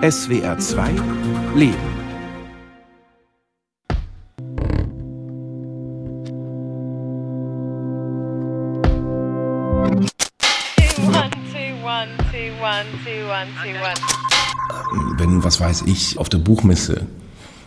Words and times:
SWR 0.00 0.56
2 0.56 0.90
Leben. 1.56 1.74
Wenn, 15.16 15.42
was 15.42 15.60
weiß 15.60 15.82
ich, 15.86 16.16
auf 16.16 16.28
der 16.28 16.38
Buchmesse, 16.38 17.06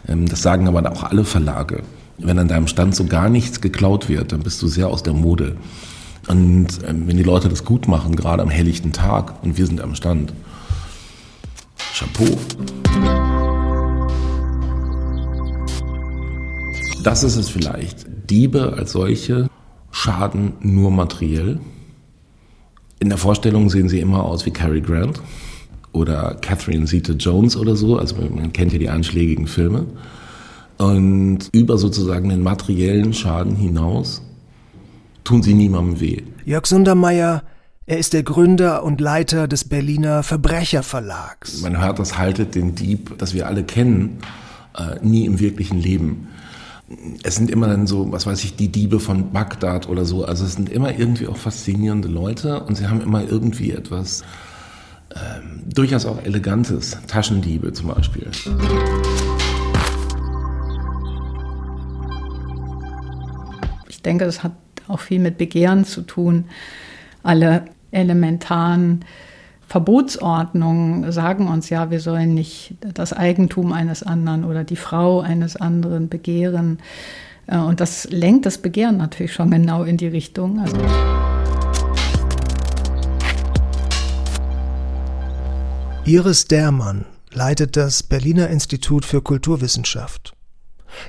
ähm, 0.07 0.29
das 0.29 0.41
sagen 0.41 0.69
aber 0.69 0.89
auch 0.89 1.03
alle 1.03 1.25
Verlage, 1.25 1.83
wenn 2.17 2.39
an 2.39 2.47
deinem 2.47 2.67
Stand 2.67 2.95
so 2.95 3.07
gar 3.07 3.27
nichts 3.27 3.59
geklaut 3.59 4.07
wird, 4.07 4.31
dann 4.31 4.39
bist 4.39 4.61
du 4.61 4.69
sehr 4.69 4.87
aus 4.87 5.03
der 5.03 5.13
Mode. 5.13 5.57
Und 6.29 6.79
ähm, 6.87 7.07
wenn 7.07 7.17
die 7.17 7.23
Leute 7.23 7.49
das 7.49 7.65
gut 7.65 7.89
machen, 7.89 8.15
gerade 8.15 8.41
am 8.41 8.49
helllichten 8.49 8.93
Tag, 8.93 9.43
und 9.43 9.57
wir 9.57 9.65
sind 9.65 9.81
am 9.81 9.95
Stand, 9.95 10.31
Chapeau. 11.93 12.37
Das 17.03 17.23
ist 17.23 17.35
es 17.35 17.49
vielleicht. 17.49 18.07
Diebe 18.29 18.73
als 18.77 18.93
solche 18.93 19.49
schaden 19.91 20.53
nur 20.61 20.91
materiell. 20.91 21.59
In 22.99 23.09
der 23.09 23.17
Vorstellung 23.17 23.69
sehen 23.69 23.89
sie 23.89 23.99
immer 23.99 24.23
aus 24.23 24.45
wie 24.45 24.51
Cary 24.51 24.81
Grant 24.81 25.21
oder 25.91 26.35
Catherine 26.35 26.85
Zeta-Jones 26.85 27.57
oder 27.57 27.75
so. 27.75 27.97
Also 27.97 28.15
man 28.15 28.53
kennt 28.53 28.71
ja 28.73 28.79
die 28.79 28.89
einschlägigen 28.89 29.47
Filme. 29.47 29.87
Und 30.77 31.49
über 31.51 31.77
sozusagen 31.77 32.29
den 32.29 32.41
materiellen 32.41 33.13
Schaden 33.13 33.55
hinaus 33.55 34.21
tun 35.23 35.43
sie 35.43 35.53
niemandem 35.53 35.99
weh. 35.99 36.21
Jörg 36.45 36.65
Sundermeier, 36.65 37.43
er 37.91 37.97
ist 37.97 38.13
der 38.13 38.23
Gründer 38.23 38.83
und 38.83 39.01
Leiter 39.01 39.49
des 39.49 39.65
Berliner 39.65 40.23
Verbrecherverlags. 40.23 41.59
Man 41.61 41.77
hört, 41.83 41.99
das 41.99 42.17
haltet 42.17 42.55
den 42.55 42.73
Dieb, 42.73 43.17
das 43.17 43.33
wir 43.33 43.47
alle 43.47 43.65
kennen, 43.65 44.19
äh, 44.77 45.05
nie 45.05 45.25
im 45.25 45.41
wirklichen 45.41 45.77
Leben. 45.77 46.29
Es 47.21 47.35
sind 47.35 47.51
immer 47.51 47.67
dann 47.67 47.87
so, 47.87 48.09
was 48.09 48.25
weiß 48.25 48.45
ich, 48.45 48.55
die 48.55 48.69
Diebe 48.69 49.01
von 49.01 49.33
Bagdad 49.33 49.89
oder 49.89 50.05
so. 50.05 50.23
Also 50.23 50.45
es 50.45 50.53
sind 50.53 50.69
immer 50.69 50.97
irgendwie 50.97 51.27
auch 51.27 51.35
faszinierende 51.35 52.07
Leute 52.07 52.63
und 52.63 52.75
sie 52.75 52.87
haben 52.87 53.01
immer 53.01 53.29
irgendwie 53.29 53.71
etwas 53.71 54.23
ähm, 55.13 55.63
durchaus 55.65 56.05
auch 56.05 56.23
Elegantes. 56.23 56.97
Taschendiebe 57.07 57.73
zum 57.73 57.89
Beispiel. 57.89 58.25
Ich 63.89 64.01
denke, 64.01 64.23
das 64.23 64.43
hat 64.43 64.53
auch 64.87 65.01
viel 65.01 65.19
mit 65.19 65.37
Begehren 65.37 65.83
zu 65.83 66.03
tun. 66.03 66.45
Alle 67.21 67.65
elementaren 67.91 69.05
Verbotsordnungen 69.71 71.13
sagen 71.13 71.47
uns 71.47 71.69
ja, 71.69 71.91
wir 71.91 72.01
sollen 72.01 72.33
nicht 72.33 72.75
das 72.93 73.13
Eigentum 73.13 73.71
eines 73.71 74.03
anderen 74.03 74.43
oder 74.43 74.65
die 74.65 74.75
Frau 74.75 75.21
eines 75.21 75.55
anderen 75.55 76.09
begehren. 76.09 76.79
Äh, 77.47 77.57
und 77.57 77.79
das 77.79 78.09
lenkt 78.09 78.45
das 78.45 78.57
Begehren 78.57 78.97
natürlich 78.97 79.33
schon 79.33 79.49
genau 79.49 79.83
in 79.83 79.95
die 79.95 80.07
Richtung. 80.07 80.59
Also 80.59 80.75
Iris 86.03 86.49
Dermann 86.49 87.05
leitet 87.31 87.77
das 87.77 88.03
Berliner 88.03 88.49
Institut 88.49 89.05
für 89.05 89.21
Kulturwissenschaft. 89.21 90.33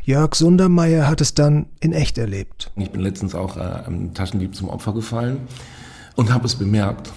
Jörg 0.04 0.36
Sundermeier 0.36 1.08
hat 1.08 1.20
es 1.20 1.34
dann 1.34 1.66
in 1.80 1.92
echt 1.92 2.16
erlebt. 2.16 2.70
Ich 2.76 2.90
bin 2.90 3.00
letztens 3.00 3.34
auch 3.34 3.56
äh, 3.56 3.60
einem 3.60 4.14
Taschendieb 4.14 4.54
zum 4.54 4.68
Opfer 4.68 4.92
gefallen 4.92 5.48
und 6.16 6.32
habe 6.32 6.46
es 6.46 6.54
bemerkt 6.54 7.12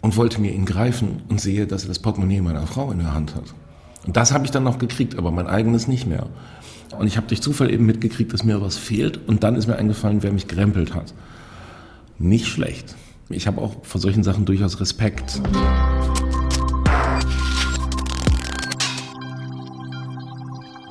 und 0.00 0.16
wollte 0.16 0.40
mir 0.40 0.52
ihn 0.52 0.66
greifen 0.66 1.22
und 1.28 1.40
sehe, 1.40 1.66
dass 1.66 1.84
er 1.84 1.88
das 1.88 1.98
Portemonnaie 1.98 2.40
meiner 2.40 2.66
Frau 2.66 2.90
in 2.90 2.98
der 2.98 3.14
Hand 3.14 3.34
hat. 3.34 3.54
Und 4.06 4.16
das 4.16 4.32
habe 4.32 4.44
ich 4.44 4.50
dann 4.50 4.64
noch 4.64 4.78
gekriegt, 4.78 5.16
aber 5.16 5.30
mein 5.30 5.46
eigenes 5.46 5.88
nicht 5.88 6.06
mehr. 6.06 6.26
Und 6.98 7.06
ich 7.06 7.16
habe 7.16 7.26
durch 7.26 7.42
Zufall 7.42 7.70
eben 7.72 7.86
mitgekriegt, 7.86 8.32
dass 8.32 8.44
mir 8.44 8.60
was 8.60 8.76
fehlt 8.76 9.18
und 9.26 9.42
dann 9.42 9.56
ist 9.56 9.66
mir 9.66 9.76
eingefallen, 9.76 10.22
wer 10.22 10.32
mich 10.32 10.46
gerempelt 10.46 10.94
hat. 10.94 11.14
Nicht 12.18 12.46
schlecht. 12.46 12.94
Ich 13.30 13.46
habe 13.46 13.60
auch 13.60 13.76
vor 13.82 14.00
solchen 14.00 14.22
Sachen 14.22 14.44
durchaus 14.44 14.80
Respekt. 14.80 15.40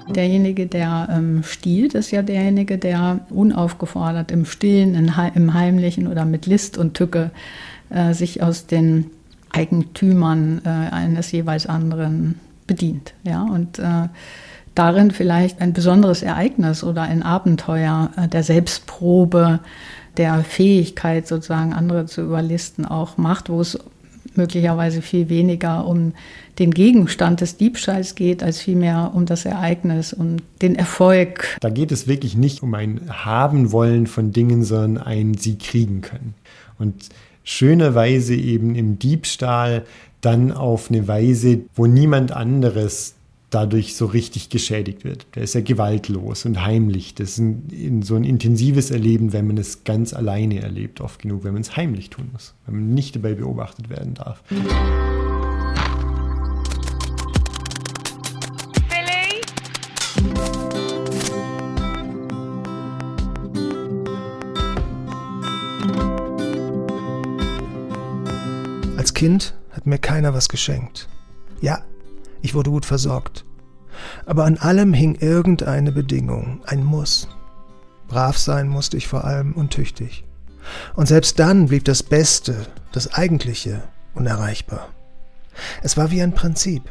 Derjenige, 0.10 0.68
der 0.68 1.08
ähm, 1.12 1.44
stiehlt, 1.44 1.94
ist 1.94 2.12
ja 2.12 2.22
derjenige, 2.22 2.78
der 2.78 3.20
unaufgefordert 3.30 4.32
im 4.32 4.46
Stillen, 4.46 4.96
im 5.34 5.54
Heimlichen 5.54 6.08
oder 6.08 6.26
mit 6.26 6.46
List 6.46 6.78
und 6.78 6.94
Tücke 6.94 7.32
äh, 7.90 8.14
sich 8.14 8.42
aus 8.42 8.66
den 8.66 9.12
Eigentümern 9.52 10.62
äh, 10.66 10.70
eines 10.70 11.32
jeweils 11.32 11.68
anderen 11.68 12.40
bedient. 12.68 13.14
Ja? 13.24 13.44
Und 13.44 13.80
äh, 13.80 14.10
darin 14.76 15.12
vielleicht 15.12 15.62
ein 15.62 15.74
besonderes 15.74 16.24
Ereignis 16.24 16.84
oder 16.84 17.04
ein 17.04 17.24
Abenteuer 17.24 18.10
äh, 18.18 18.28
der 18.28 18.44
Selbstprobe, 18.44 19.60
der 20.18 20.44
Fähigkeit, 20.44 21.28
sozusagen 21.28 21.74
andere 21.74 22.06
zu 22.06 22.22
überlisten, 22.22 22.86
auch 22.86 23.18
macht, 23.18 23.50
wo 23.50 23.62
es 23.62 23.80
möglicherweise 24.38 25.02
viel 25.02 25.30
weniger 25.30 25.86
um 25.86 26.14
den 26.60 26.72
Gegenstand 26.72 27.42
des 27.42 27.58
Diebstahls 27.58 28.16
geht, 28.16 28.44
als 28.44 28.60
vielmehr 28.60 29.12
um 29.14 29.26
das 29.26 29.46
Ereignis 29.46 30.14
und 30.14 30.44
den 30.62 30.76
Erfolg. 30.76 31.58
Da 31.62 31.70
geht 31.70 31.92
es 31.92 32.08
wirklich 32.08 32.36
nicht 32.36 32.62
um 32.64 32.74
ein 32.74 33.02
Haben 33.10 33.72
wollen 33.72 34.08
von 34.08 34.32
Dingen, 34.32 34.64
sondern 34.64 35.04
ein 35.04 35.34
Sie 35.36 35.58
kriegen 35.58 36.02
können. 36.02 36.36
Und 36.78 37.10
schönerweise 37.44 38.36
eben 38.36 38.76
im 38.76 39.00
Diebstahl 39.00 39.84
dann 40.22 40.52
auf 40.52 40.90
eine 40.90 41.08
Weise, 41.08 41.62
wo 41.76 41.86
niemand 41.86 42.32
anderes 42.32 43.16
dadurch 43.54 43.96
so 43.96 44.08
richtig 44.08 44.50
geschädigt 44.50 45.04
wird. 45.04 45.28
Der 45.36 45.44
ist 45.44 45.54
ja 45.54 45.62
gewaltlos 45.62 46.46
und 46.46 46.66
heimlich. 46.66 47.14
Das 47.14 47.32
ist 47.32 47.38
ein, 47.38 48.02
so 48.02 48.16
ein 48.16 48.24
intensives 48.24 48.90
Erleben, 48.90 49.32
wenn 49.32 49.46
man 49.46 49.58
es 49.58 49.84
ganz 49.84 50.14
alleine 50.14 50.62
erlebt, 50.62 51.02
oft 51.02 51.22
genug, 51.22 51.44
wenn 51.44 51.54
man 51.54 51.62
es 51.62 51.78
heimlich 51.78 52.10
tun 52.10 52.30
muss, 52.32 52.56
wenn 52.66 52.76
man 52.76 52.94
nicht 52.94 53.16
dabei 53.16 53.36
beobachtet 53.36 53.90
werden 53.90 54.16
darf. 54.16 54.44
Als 68.98 69.14
Kind 69.14 69.54
hat 69.72 69.86
mir 69.86 70.00
keiner 70.00 70.34
was 70.34 70.50
geschenkt. 70.50 71.08
Ja, 71.62 71.84
ich 72.44 72.54
wurde 72.54 72.70
gut 72.70 72.86
versorgt. 72.86 73.46
Aber 74.26 74.46
an 74.46 74.58
allem 74.58 74.94
hing 74.94 75.16
irgendeine 75.16 75.92
Bedingung, 75.92 76.62
ein 76.66 76.84
Muss. 76.84 77.28
Brav 78.08 78.38
sein 78.38 78.68
musste 78.68 78.98
ich 78.98 79.08
vor 79.08 79.24
allem 79.24 79.54
und 79.54 79.72
tüchtig. 79.72 80.26
Und 80.96 81.08
selbst 81.08 81.40
dann 81.40 81.68
blieb 81.68 81.86
das 81.86 82.04
Beste, 82.04 82.68
das 82.92 83.14
Eigentliche, 83.14 83.84
unerreichbar. 84.14 84.90
Es 85.82 85.98
war 85.98 86.12
wie 86.12 86.22
ein 86.22 86.34
Prinzip, 86.34 86.84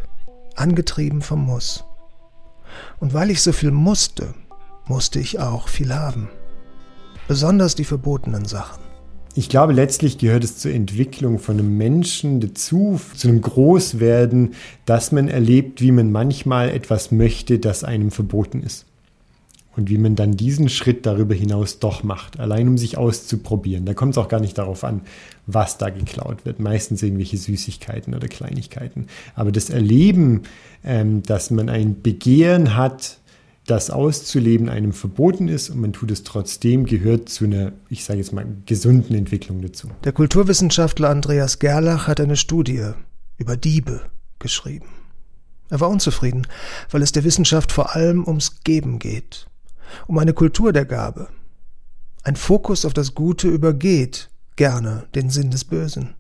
angetrieben 0.57 1.23
vom 1.23 1.45
Muss. 1.45 1.85
Und 2.99 3.15
weil 3.15 3.31
ich 3.31 3.43
so 3.43 3.53
viel 3.53 3.71
musste, 3.71 4.35
musste 4.87 5.21
ich 5.21 5.39
auch 5.39 5.69
viel 5.69 5.95
haben. 5.95 6.29
Besonders 7.29 7.75
die 7.75 7.85
verbotenen 7.85 8.47
Sachen. 8.47 8.92
Ich 9.35 9.49
glaube, 9.49 9.73
letztlich 9.73 10.19
gehört 10.19 10.45
es 10.45 10.59
zur 10.59 10.73
Entwicklung 10.73 11.39
von 11.39 11.59
einem 11.59 11.79
Menschen 11.79 12.41
dazu, 12.41 13.01
zu 13.17 13.29
einem 13.29 13.41
Großwerden, 13.41 14.55
dass 14.85 15.11
man 15.11 15.29
erlebt, 15.29 15.81
wie 15.81 15.93
man 15.93 16.13
manchmal 16.13 16.69
etwas 16.69 17.11
möchte, 17.11 17.59
das 17.59 17.83
einem 17.83 18.11
verboten 18.11 18.63
ist. 18.63 18.85
Und 19.75 19.89
wie 19.89 19.97
man 19.97 20.17
dann 20.17 20.37
diesen 20.37 20.69
Schritt 20.69 21.07
darüber 21.07 21.35
hinaus 21.35 21.79
doch 21.79 22.03
macht, 22.03 22.39
allein 22.39 22.69
um 22.69 22.77
sich 22.77 22.99
auszuprobieren. 22.99 23.87
Da 23.87 23.95
kommt 23.95 24.13
es 24.13 24.19
auch 24.19 24.29
gar 24.29 24.41
nicht 24.41 24.59
darauf 24.59 24.85
an, 24.85 25.01
was 25.47 25.79
da 25.79 25.89
geklaut 25.89 26.45
wird. 26.45 26.61
Meistens 26.61 27.03
irgendwelche 27.03 27.39
Süßigkeiten 27.39 28.15
oder 28.15 28.29
Kleinigkeiten. 28.29 29.07
Aber 29.35 29.51
das 29.51 29.71
Erleben, 29.71 30.43
ähm, 30.85 31.23
dass 31.23 31.51
man 31.51 31.71
ein 31.71 32.03
Begehren 32.03 32.77
hat, 32.77 33.17
das 33.67 33.91
auszuleben 33.91 34.69
einem 34.69 34.93
verboten 34.93 35.49
ist 35.49 35.71
und 35.71 35.81
man 35.81 35.93
tut 35.93 36.11
es 36.11 36.25
trotzdem, 36.25 36.85
gehört 36.85 37.29
zu 37.29 37.45
einer, 37.45 37.73
ich 37.89 38.05
sage 38.05 38.19
jetzt 38.19 38.33
mal, 38.33 38.47
gesunden 38.67 39.15
Entwicklung 39.15 39.63
dazu. 39.63 39.89
Der 40.05 40.13
Kulturwissenschaftler 40.13 41.11
Andreas 41.11 41.59
Gerlach 41.59 42.09
hat 42.09 42.21
eine 42.21 42.37
Studie 42.37 42.91
über 43.39 43.57
Diebe 43.57 44.03
geschrieben. 44.39 44.89
Er 45.71 45.81
war 45.81 45.89
unzufrieden, 45.89 46.47
weil 46.91 47.03
es 47.03 47.13
der 47.13 47.25
Wissenschaft 47.25 47.73
vor 47.73 47.95
allem 47.95 48.27
ums 48.27 48.61
Geben 48.63 48.99
geht, 48.99 49.47
um 50.07 50.19
eine 50.19 50.35
Kultur 50.35 50.73
der 50.73 50.85
Gabe. 50.85 51.29
Ein 52.25 52.37
Fokus 52.37 52.85
auf 52.85 52.93
das 52.93 53.15
Gute 53.15 53.49
übergeht 53.49 54.29
gerne 54.57 55.07
den 55.15 55.31
Sinn 55.31 55.51
des 55.51 55.65
Bösen 55.65 56.15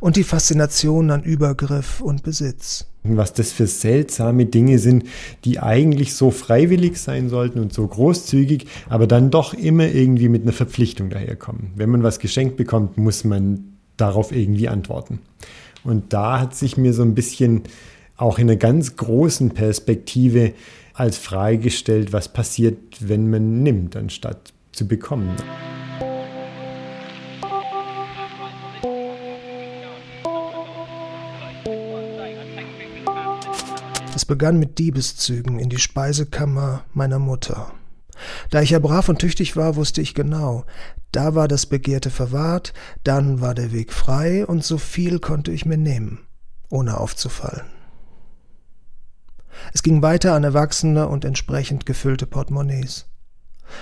und 0.00 0.16
die 0.16 0.24
Faszination 0.24 1.10
an 1.10 1.22
Übergriff 1.22 2.00
und 2.00 2.22
Besitz. 2.22 2.86
Was 3.06 3.34
das 3.34 3.52
für 3.52 3.66
seltsame 3.66 4.46
Dinge 4.46 4.78
sind, 4.78 5.04
die 5.44 5.60
eigentlich 5.60 6.14
so 6.14 6.30
freiwillig 6.30 6.96
sein 6.96 7.28
sollten 7.28 7.60
und 7.60 7.72
so 7.72 7.86
großzügig, 7.86 8.66
aber 8.88 9.06
dann 9.06 9.30
doch 9.30 9.52
immer 9.52 9.86
irgendwie 9.86 10.30
mit 10.30 10.42
einer 10.42 10.52
Verpflichtung 10.52 11.10
daherkommen. 11.10 11.72
Wenn 11.76 11.90
man 11.90 12.02
was 12.02 12.18
geschenkt 12.18 12.56
bekommt, 12.56 12.96
muss 12.96 13.24
man 13.24 13.74
darauf 13.98 14.32
irgendwie 14.32 14.68
antworten. 14.68 15.18
Und 15.84 16.14
da 16.14 16.40
hat 16.40 16.54
sich 16.54 16.78
mir 16.78 16.94
so 16.94 17.02
ein 17.02 17.14
bisschen 17.14 17.62
auch 18.16 18.38
in 18.38 18.48
einer 18.48 18.56
ganz 18.56 18.96
großen 18.96 19.50
Perspektive 19.50 20.54
als 20.94 21.18
Frage 21.18 21.58
gestellt, 21.58 22.12
was 22.12 22.32
passiert, 22.32 22.78
wenn 23.00 23.28
man 23.28 23.62
nimmt, 23.62 23.96
anstatt 23.96 24.54
zu 24.72 24.88
bekommen. 24.88 25.36
Es 34.14 34.24
begann 34.24 34.60
mit 34.60 34.78
Diebeszügen 34.78 35.58
in 35.58 35.68
die 35.68 35.80
Speisekammer 35.80 36.84
meiner 36.92 37.18
Mutter. 37.18 37.72
Da 38.50 38.62
ich 38.62 38.70
ja 38.70 38.78
brav 38.78 39.08
und 39.08 39.18
tüchtig 39.18 39.56
war, 39.56 39.74
wusste 39.74 40.00
ich 40.00 40.14
genau, 40.14 40.64
da 41.10 41.34
war 41.34 41.48
das 41.48 41.66
Begehrte 41.66 42.10
verwahrt, 42.10 42.72
dann 43.02 43.40
war 43.40 43.54
der 43.54 43.72
Weg 43.72 43.92
frei 43.92 44.46
und 44.46 44.62
so 44.62 44.78
viel 44.78 45.18
konnte 45.18 45.50
ich 45.50 45.66
mir 45.66 45.76
nehmen, 45.76 46.20
ohne 46.70 46.98
aufzufallen. 46.98 47.66
Es 49.72 49.82
ging 49.82 50.00
weiter 50.00 50.34
an 50.34 50.44
erwachsene 50.44 51.08
und 51.08 51.24
entsprechend 51.24 51.84
gefüllte 51.84 52.26
Portemonnaies. 52.26 53.06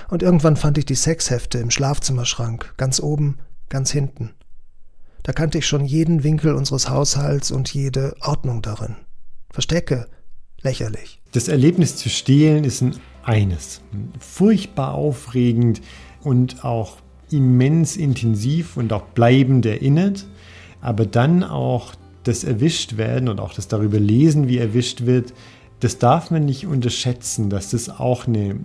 Und 0.09 0.23
irgendwann 0.23 0.55
fand 0.55 0.79
ich 0.79 0.85
die 0.85 0.95
Sexhefte 0.95 1.59
im 1.59 1.69
Schlafzimmerschrank, 1.69 2.73
ganz 2.77 2.99
oben, 2.99 3.37
ganz 3.69 3.91
hinten. 3.91 4.33
Da 5.21 5.31
kannte 5.31 5.59
ich 5.59 5.67
schon 5.67 5.85
jeden 5.85 6.23
Winkel 6.23 6.53
unseres 6.55 6.89
Haushalts 6.89 7.51
und 7.51 7.71
jede 7.73 8.15
Ordnung 8.21 8.61
darin. 8.61 8.95
Verstecke, 9.51 10.07
lächerlich. 10.63 11.19
Das 11.31 11.47
Erlebnis 11.47 11.95
zu 11.95 12.09
stehlen 12.09 12.63
ist 12.63 12.81
ein 12.81 12.95
eines. 13.23 13.81
Furchtbar 14.19 14.93
aufregend 14.93 15.81
und 16.23 16.63
auch 16.63 16.97
immens 17.31 17.97
intensiv 17.97 18.77
und 18.77 18.93
auch 18.93 19.03
bleibend 19.03 19.65
erinnert, 19.65 20.25
aber 20.81 21.05
dann 21.05 21.43
auch 21.43 21.93
das 22.23 22.43
Erwischtwerden 22.43 23.29
und 23.29 23.39
auch 23.39 23.53
das 23.53 23.67
darüber 23.67 23.99
lesen, 23.99 24.47
wie 24.47 24.57
erwischt 24.57 25.05
wird, 25.05 25.33
das 25.79 25.97
darf 25.97 26.31
man 26.31 26.45
nicht 26.45 26.65
unterschätzen, 26.65 27.49
dass 27.49 27.71
das 27.71 27.89
auch 27.89 28.27
eine 28.27 28.59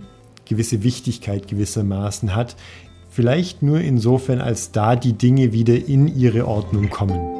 gewisse 0.45 0.83
Wichtigkeit 0.83 1.47
gewissermaßen 1.47 2.35
hat. 2.35 2.55
Vielleicht 3.09 3.61
nur 3.61 3.81
insofern, 3.81 4.39
als 4.39 4.71
da 4.71 4.95
die 4.95 5.13
Dinge 5.13 5.51
wieder 5.51 5.75
in 5.75 6.07
ihre 6.07 6.47
Ordnung 6.47 6.89
kommen. 6.89 7.38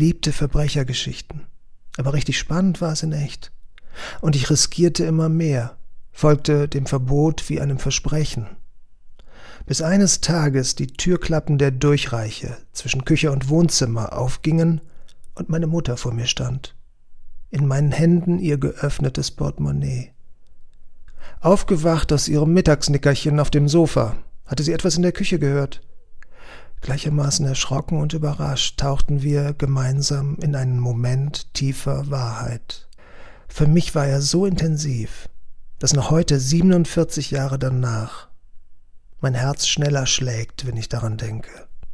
Liebte 0.00 0.32
Verbrechergeschichten, 0.32 1.46
aber 1.96 2.12
richtig 2.14 2.38
spannend 2.38 2.80
war 2.80 2.92
es 2.92 3.02
in 3.02 3.12
echt. 3.12 3.52
Und 4.20 4.34
ich 4.34 4.50
riskierte 4.50 5.04
immer 5.04 5.28
mehr, 5.28 5.76
folgte 6.10 6.68
dem 6.68 6.86
Verbot 6.86 7.48
wie 7.48 7.60
einem 7.60 7.78
Versprechen 7.78 8.48
bis 9.66 9.82
eines 9.82 10.20
Tages 10.20 10.74
die 10.74 10.88
Türklappen 10.88 11.58
der 11.58 11.70
Durchreiche 11.70 12.56
zwischen 12.72 13.04
Küche 13.04 13.30
und 13.30 13.48
Wohnzimmer 13.48 14.16
aufgingen 14.16 14.80
und 15.34 15.48
meine 15.48 15.66
Mutter 15.66 15.96
vor 15.96 16.12
mir 16.12 16.26
stand. 16.26 16.74
In 17.50 17.66
meinen 17.66 17.92
Händen 17.92 18.38
ihr 18.38 18.58
geöffnetes 18.58 19.30
Portemonnaie. 19.30 20.12
Aufgewacht 21.40 22.12
aus 22.12 22.28
ihrem 22.28 22.52
Mittagsnickerchen 22.52 23.40
auf 23.40 23.50
dem 23.50 23.68
Sofa, 23.68 24.16
hatte 24.46 24.62
sie 24.62 24.72
etwas 24.72 24.96
in 24.96 25.02
der 25.02 25.12
Küche 25.12 25.38
gehört. 25.38 25.80
Gleichermaßen 26.80 27.46
erschrocken 27.46 28.00
und 28.00 28.14
überrascht 28.14 28.80
tauchten 28.80 29.22
wir 29.22 29.52
gemeinsam 29.52 30.36
in 30.40 30.54
einen 30.54 30.78
Moment 30.78 31.52
tiefer 31.52 32.10
Wahrheit. 32.10 32.88
Für 33.48 33.66
mich 33.66 33.94
war 33.94 34.06
er 34.06 34.22
so 34.22 34.46
intensiv, 34.46 35.28
dass 35.78 35.92
noch 35.92 36.10
heute, 36.10 36.38
47 36.38 37.30
Jahre 37.30 37.58
danach, 37.58 38.28
mein 39.20 39.34
Herz 39.34 39.66
schneller 39.66 40.06
schlägt, 40.06 40.66
wenn 40.66 40.76
ich 40.76 40.88
daran 40.88 41.18
denke. 41.18 41.50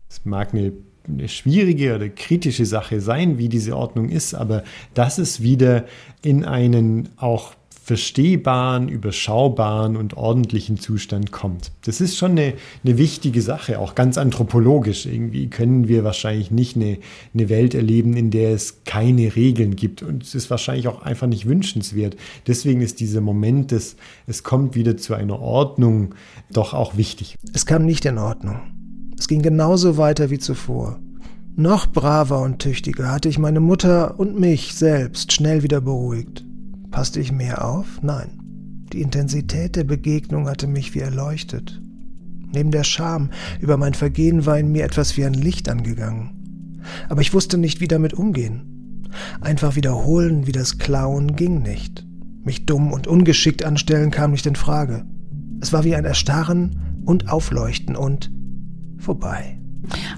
Es 0.09 0.25
mag 0.25 0.55
eine, 0.55 0.73
eine 1.09 1.29
schwierige 1.29 1.97
oder 1.97 2.09
kritische 2.09 2.67
Sache 2.67 3.01
sein, 3.01 3.39
wie 3.39 3.49
diese 3.49 3.77
Ordnung 3.77 4.09
ist, 4.09 4.35
aber 4.35 4.63
dass 4.95 5.19
es 5.19 5.43
wieder 5.43 5.87
in 6.23 6.45
einen 6.45 7.09
auch 7.17 7.56
verstehbaren, 7.87 8.89
überschaubaren 8.89 9.97
und 9.97 10.17
ordentlichen 10.17 10.77
Zustand 10.77 11.31
kommt. 11.31 11.71
Das 11.85 12.01
ist 12.01 12.17
schon 12.17 12.33
eine, 12.33 12.55
eine 12.85 12.99
wichtige 12.99 13.41
Sache, 13.41 13.79
auch 13.79 13.95
ganz 13.95 14.19
anthropologisch. 14.19 15.07
Irgendwie 15.07 15.47
können 15.47 15.87
wir 15.87 16.03
wahrscheinlich 16.03 16.51
nicht 16.51 16.75
eine, 16.75 16.99
eine 17.33 17.49
Welt 17.49 17.77
erleben, 17.77 18.17
in 18.17 18.33
der 18.33 18.51
es 18.51 18.83
keine 18.87 19.37
Regeln 19.37 19.77
gibt. 19.77 20.03
Und 20.03 20.25
es 20.25 20.35
ist 20.35 20.51
wahrscheinlich 20.51 20.89
auch 20.89 21.03
einfach 21.03 21.29
nicht 21.29 21.47
wünschenswert. 21.47 22.17
Deswegen 22.49 22.81
ist 22.81 22.99
dieser 22.99 23.21
Moment 23.21 23.71
des, 23.71 23.95
es 24.27 24.43
kommt 24.43 24.75
wieder 24.75 24.97
zu 24.97 25.15
einer 25.15 25.39
Ordnung, 25.39 26.17
doch 26.51 26.75
auch 26.75 26.97
wichtig. 26.97 27.37
Es 27.53 27.67
kam 27.67 27.87
nicht 27.87 28.05
in 28.05 28.19
Ordnung. 28.19 28.63
Es 29.17 29.29
ging 29.29 29.43
genauso 29.43 29.97
weiter 29.97 30.29
wie 30.31 30.41
zuvor. 30.41 30.99
Noch 31.55 31.87
braver 31.87 32.43
und 32.43 32.59
tüchtiger 32.59 33.13
hatte 33.13 33.29
ich 33.29 33.39
meine 33.39 33.61
Mutter 33.61 34.19
und 34.19 34.41
mich 34.41 34.75
selbst 34.75 35.31
schnell 35.31 35.63
wieder 35.63 35.81
beruhigt. 35.81 36.46
Passte 36.97 37.21
ich 37.21 37.31
mehr 37.31 37.63
auf? 37.63 38.01
Nein. 38.01 38.41
Die 38.91 39.03
Intensität 39.03 39.77
der 39.77 39.85
Begegnung 39.85 40.49
hatte 40.49 40.67
mich 40.67 40.95
wie 40.95 41.01
erleuchtet. 41.01 41.83
Neben 42.51 42.71
der 42.71 42.85
Scham 42.85 43.29
über 43.61 43.77
mein 43.77 43.93
Vergehen 43.93 44.47
war 44.47 44.59
in 44.59 44.73
mir 44.73 44.83
etwas 44.83 45.15
wie 45.19 45.27
ein 45.27 45.35
Licht 45.35 45.69
angegangen. 45.69 46.81
Aber 47.11 47.21
ich 47.21 47.35
wusste 47.35 47.59
nicht, 47.59 47.83
wie 47.83 47.87
damit 47.87 48.15
umgehen. 48.15 49.03
Einfach 49.43 49.77
wiederholen 49.77 50.47
wie 50.47 50.53
das 50.53 50.79
Klauen 50.79 51.37
ging 51.37 51.61
nicht. 51.61 52.07
Mich 52.45 52.65
dumm 52.65 52.95
und 52.95 53.07
ungeschickt 53.07 53.63
anstellen 53.63 54.11
kam 54.11 54.31
nicht 54.31 54.47
in 54.47 54.57
Frage. 54.57 55.05
Es 55.61 55.75
war 55.75 55.85
wie 55.85 55.97
ein 55.97 56.07
Erstarren 56.07 57.03
und 57.05 57.29
Aufleuchten 57.29 57.95
und 57.95 58.33
vorbei. 58.97 59.61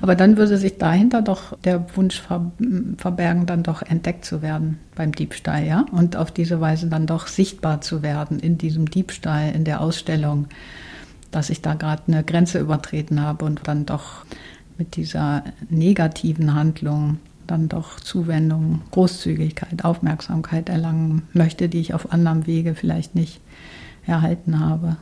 Aber 0.00 0.14
dann 0.14 0.36
würde 0.36 0.56
sich 0.56 0.78
dahinter 0.78 1.22
doch 1.22 1.58
der 1.58 1.84
Wunsch 1.96 2.20
ver 2.20 2.50
verbergen, 2.96 3.46
dann 3.46 3.62
doch 3.62 3.82
entdeckt 3.82 4.24
zu 4.24 4.42
werden 4.42 4.78
beim 4.94 5.12
Diebstahl, 5.12 5.64
ja? 5.64 5.86
Und 5.92 6.16
auf 6.16 6.30
diese 6.30 6.60
Weise 6.60 6.88
dann 6.88 7.06
doch 7.06 7.26
sichtbar 7.26 7.80
zu 7.80 8.02
werden 8.02 8.38
in 8.38 8.58
diesem 8.58 8.90
Diebstahl, 8.90 9.52
in 9.54 9.64
der 9.64 9.80
Ausstellung, 9.80 10.46
dass 11.30 11.50
ich 11.50 11.60
da 11.60 11.74
gerade 11.74 12.02
eine 12.06 12.24
Grenze 12.24 12.58
übertreten 12.58 13.20
habe 13.20 13.44
und 13.44 13.60
dann 13.64 13.84
doch 13.84 14.24
mit 14.78 14.96
dieser 14.96 15.42
negativen 15.68 16.54
Handlung 16.54 17.18
dann 17.46 17.68
doch 17.68 17.98
Zuwendung, 17.98 18.82
Großzügigkeit, 18.92 19.84
Aufmerksamkeit 19.84 20.68
erlangen 20.68 21.22
möchte, 21.32 21.68
die 21.68 21.80
ich 21.80 21.94
auf 21.94 22.12
anderem 22.12 22.46
Wege 22.46 22.74
vielleicht 22.74 23.14
nicht 23.14 23.40
erhalten 24.08 24.58
habe 24.58 24.96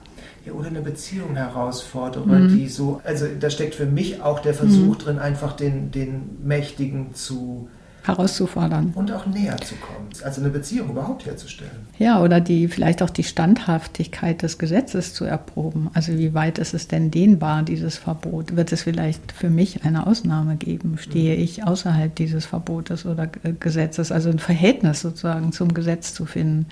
ja, 0.47 0.53
oder 0.53 0.69
eine 0.69 0.81
Beziehung 0.81 1.35
herausfordere, 1.35 2.27
mhm. 2.27 2.57
die 2.57 2.69
so, 2.69 3.01
also 3.05 3.27
da 3.39 3.51
steckt 3.51 3.75
für 3.75 3.87
mich 3.87 4.23
auch 4.23 4.39
der 4.39 4.55
Versuch 4.55 4.95
mhm. 4.95 4.99
drin, 4.99 5.19
einfach 5.19 5.55
den, 5.55 5.91
den 5.91 6.39
Mächtigen 6.45 7.15
zu 7.15 7.69
herauszufordern. 8.07 8.93
Und 8.95 9.13
auch 9.13 9.27
näher 9.27 9.57
zu 9.59 9.75
kommen. 9.77 10.09
Also 10.23 10.41
eine 10.41 10.51
Beziehung 10.51 10.91
überhaupt 10.91 11.27
herzustellen. 11.27 11.71
Ja, 11.99 12.23
oder 12.23 12.41
die 12.41 12.69
vielleicht 12.69 13.03
auch 13.03 13.11
die 13.11 13.25
Standhaftigkeit 13.25 14.43
des 14.43 14.59
Gesetzes 14.59 15.15
zu 15.15 15.25
erproben. 15.25 15.91
Also 15.95 16.17
wie 16.17 16.35
weit 16.35 16.59
ist 16.59 16.75
es 16.75 16.89
denn 16.89 17.11
dehnbar, 17.11 17.63
dieses 17.63 17.97
Verbot? 17.97 18.57
Wird 18.57 18.73
es 18.73 18.83
vielleicht 18.83 19.33
für 19.33 19.51
mich 19.51 19.85
eine 19.85 20.07
Ausnahme 20.07 20.57
geben? 20.57 20.99
Stehe 20.99 21.37
mhm. 21.37 21.43
ich 21.43 21.67
außerhalb 21.67 22.15
dieses 22.15 22.47
Verbotes 22.47 23.07
oder 23.07 23.27
Gesetzes? 23.27 24.13
Also 24.13 24.31
ein 24.31 24.39
Verhältnis 24.39 25.01
sozusagen 25.01 25.53
zum 25.53 25.75
Gesetz 25.75 26.15
zu 26.15 26.25
finden 26.25 26.67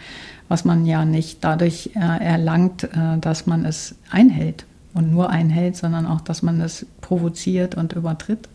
was 0.48 0.64
man 0.64 0.86
ja 0.86 1.04
nicht 1.04 1.42
dadurch 1.42 1.90
äh, 1.94 2.24
erlangt, 2.24 2.84
äh, 2.84 3.18
dass 3.20 3.46
man 3.46 3.64
es 3.64 3.94
einhält 4.10 4.66
und 4.92 5.10
nur 5.10 5.30
einhält, 5.30 5.76
sondern 5.76 6.06
auch, 6.06 6.20
dass 6.20 6.42
man 6.42 6.60
es 6.60 6.86
provoziert 7.00 7.74
und 7.74 7.92
übertritt. 7.92 8.48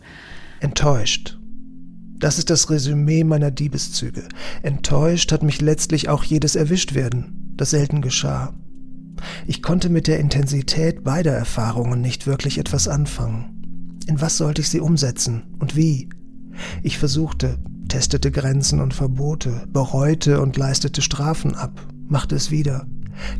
Enttäuscht. 0.60 1.36
Das 2.20 2.38
ist 2.38 2.50
das 2.50 2.68
Resümee 2.68 3.24
meiner 3.24 3.50
Diebeszüge. 3.50 4.24
Enttäuscht 4.62 5.32
hat 5.32 5.42
mich 5.42 5.60
letztlich 5.62 6.10
auch 6.10 6.22
jedes 6.22 6.54
Erwischtwerden, 6.54 7.54
das 7.56 7.70
selten 7.70 8.02
geschah. 8.02 8.52
Ich 9.46 9.62
konnte 9.62 9.88
mit 9.88 10.06
der 10.06 10.20
Intensität 10.20 11.02
beider 11.02 11.32
Erfahrungen 11.32 12.02
nicht 12.02 12.26
wirklich 12.26 12.58
etwas 12.58 12.88
anfangen. 12.88 13.98
In 14.06 14.20
was 14.20 14.36
sollte 14.36 14.60
ich 14.60 14.68
sie 14.68 14.80
umsetzen 14.80 15.44
und 15.58 15.76
wie? 15.76 16.10
Ich 16.82 16.98
versuchte, 16.98 17.58
testete 17.88 18.30
Grenzen 18.30 18.80
und 18.80 18.92
Verbote, 18.92 19.66
bereute 19.72 20.42
und 20.42 20.58
leistete 20.58 21.00
Strafen 21.00 21.54
ab, 21.54 21.86
machte 22.06 22.36
es 22.36 22.50
wieder, 22.50 22.86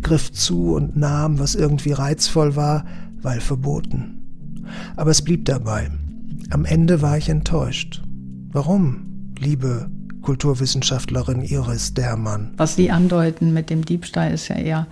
griff 0.02 0.32
zu 0.32 0.74
und 0.74 0.96
nahm, 0.96 1.38
was 1.38 1.54
irgendwie 1.54 1.92
reizvoll 1.92 2.56
war, 2.56 2.86
weil 3.20 3.40
verboten. 3.40 4.64
Aber 4.96 5.10
es 5.10 5.20
blieb 5.20 5.44
dabei. 5.44 5.90
Am 6.48 6.64
Ende 6.64 7.02
war 7.02 7.18
ich 7.18 7.28
enttäuscht. 7.28 8.02
Warum, 8.52 9.32
liebe 9.38 9.88
Kulturwissenschaftlerin 10.22 11.42
Iris 11.42 11.94
Dermann? 11.94 12.52
Was 12.56 12.74
Sie 12.74 12.90
andeuten 12.90 13.52
mit 13.52 13.70
dem 13.70 13.84
Diebstahl 13.84 14.32
ist 14.32 14.48
ja 14.48 14.56
eher 14.56 14.86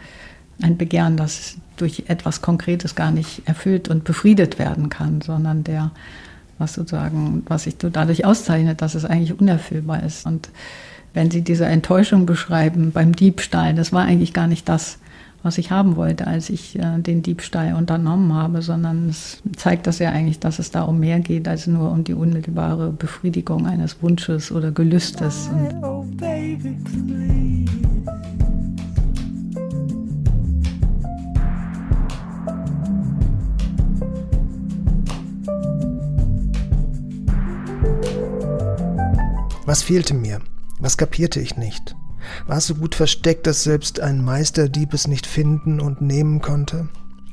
ein 0.63 0.77
Begehren, 0.77 1.17
das 1.17 1.57
durch 1.77 2.05
etwas 2.07 2.41
Konkretes 2.41 2.95
gar 2.95 3.11
nicht 3.11 3.43
erfüllt 3.47 3.89
und 3.89 4.05
befriedet 4.05 4.61
werden 4.61 4.91
kann, 4.91 5.23
sondern 5.23 5.65
der 5.65 5.91
was 6.59 6.75
sozusagen, 6.75 7.43
was 7.47 7.65
sich 7.65 7.77
dadurch 7.79 8.25
auszeichnet, 8.25 8.83
dass 8.83 8.95
es 8.95 9.05
eigentlich 9.05 9.39
unerfüllbar 9.39 10.03
ist. 10.03 10.27
Und 10.27 10.51
wenn 11.15 11.31
Sie 11.31 11.43
diese 11.43 11.67
Enttäuschung 11.67 12.27
beschreiben 12.27 12.93
beim 12.93 13.15
Diebstahl, 13.15 13.75
das 13.75 13.93
war 13.93 14.05
eigentlich 14.05 14.33
gar 14.33 14.47
nicht 14.47 14.69
das, 14.69 14.99
was 15.43 15.59
ich 15.59 15.71
haben 15.71 15.97
wollte, 15.97 16.27
als 16.27 16.51
ich 16.51 16.79
äh, 16.79 16.99
den 16.99 17.23
Diebstahl 17.23 17.75
unternommen 17.75 18.33
habe, 18.33 18.63
sondern 18.63 19.09
es 19.09 19.41
zeigt 19.57 19.87
das 19.87 19.99
ja 19.99 20.11
eigentlich, 20.11 20.41
dass 20.41 20.59
es 20.59 20.71
da 20.71 20.83
um 20.83 20.99
mehr 20.99 21.21
geht 21.21 21.47
als 21.47 21.67
nur 21.67 21.91
um 21.91 22.05
die 22.05 22.15
unmittelbare 22.15 22.91
Befriedigung 22.91 23.67
eines 23.67 24.03
Wunsches 24.03 24.51
oder 24.51 24.73
Gelüstes. 24.73 25.49
Und 25.53 25.83
oh, 25.83 26.05
baby, 26.17 26.77
Was 39.69 39.83
fehlte 39.83 40.15
mir? 40.15 40.41
Was 40.81 40.97
kapierte 40.97 41.41
ich 41.41 41.59
nicht? 41.59 41.95
War 42.47 42.59
es 42.59 42.67
so 42.67 42.75
gut 42.75 42.95
versteckt, 42.95 43.47
dass 43.47 43.63
selbst 43.63 44.01
ein 44.01 44.25
Meisterdieb 44.25 44.95
es 44.95 45.07
nicht 45.07 45.27
finden 45.27 45.81
und 45.81 46.01
nehmen 46.01 46.41
konnte? 46.41 46.89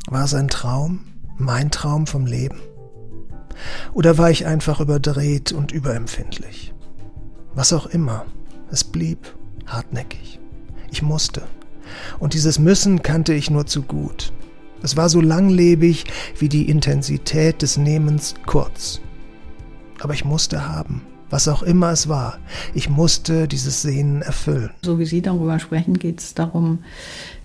War 0.07 0.23
es 0.23 0.33
ein 0.33 0.47
Traum? 0.47 1.01
Mein 1.37 1.71
Traum 1.71 2.07
vom 2.07 2.25
Leben? 2.25 2.59
Oder 3.93 4.17
war 4.17 4.29
ich 4.29 4.45
einfach 4.45 4.79
überdreht 4.79 5.51
und 5.51 5.71
überempfindlich? 5.71 6.73
Was 7.53 7.73
auch 7.73 7.85
immer, 7.87 8.25
es 8.71 8.83
blieb 8.83 9.33
hartnäckig. 9.65 10.39
Ich 10.91 11.01
musste. 11.01 11.43
Und 12.19 12.33
dieses 12.33 12.59
Müssen 12.59 13.01
kannte 13.01 13.33
ich 13.33 13.49
nur 13.49 13.65
zu 13.65 13.81
gut. 13.81 14.33
Es 14.81 14.97
war 14.97 15.09
so 15.09 15.21
langlebig 15.21 16.05
wie 16.37 16.49
die 16.49 16.69
Intensität 16.69 17.61
des 17.61 17.77
Nehmens 17.77 18.35
kurz. 18.45 19.01
Aber 20.01 20.13
ich 20.13 20.25
musste 20.25 20.67
haben 20.67 21.01
was 21.35 21.49
auch 21.49 21.63
immer 21.63 21.91
es 21.91 22.07
war. 22.07 22.37
Ich 22.73 22.89
musste 22.89 23.49
dieses 23.49 23.81
Sehnen 23.81 24.21
erfüllen. 24.21 24.69
So 24.83 24.99
wie 24.99 25.05
Sie 25.05 25.21
darüber 25.21 25.59
sprechen, 25.59 25.99
geht 25.99 26.21
es 26.21 26.33
darum, 26.33 26.79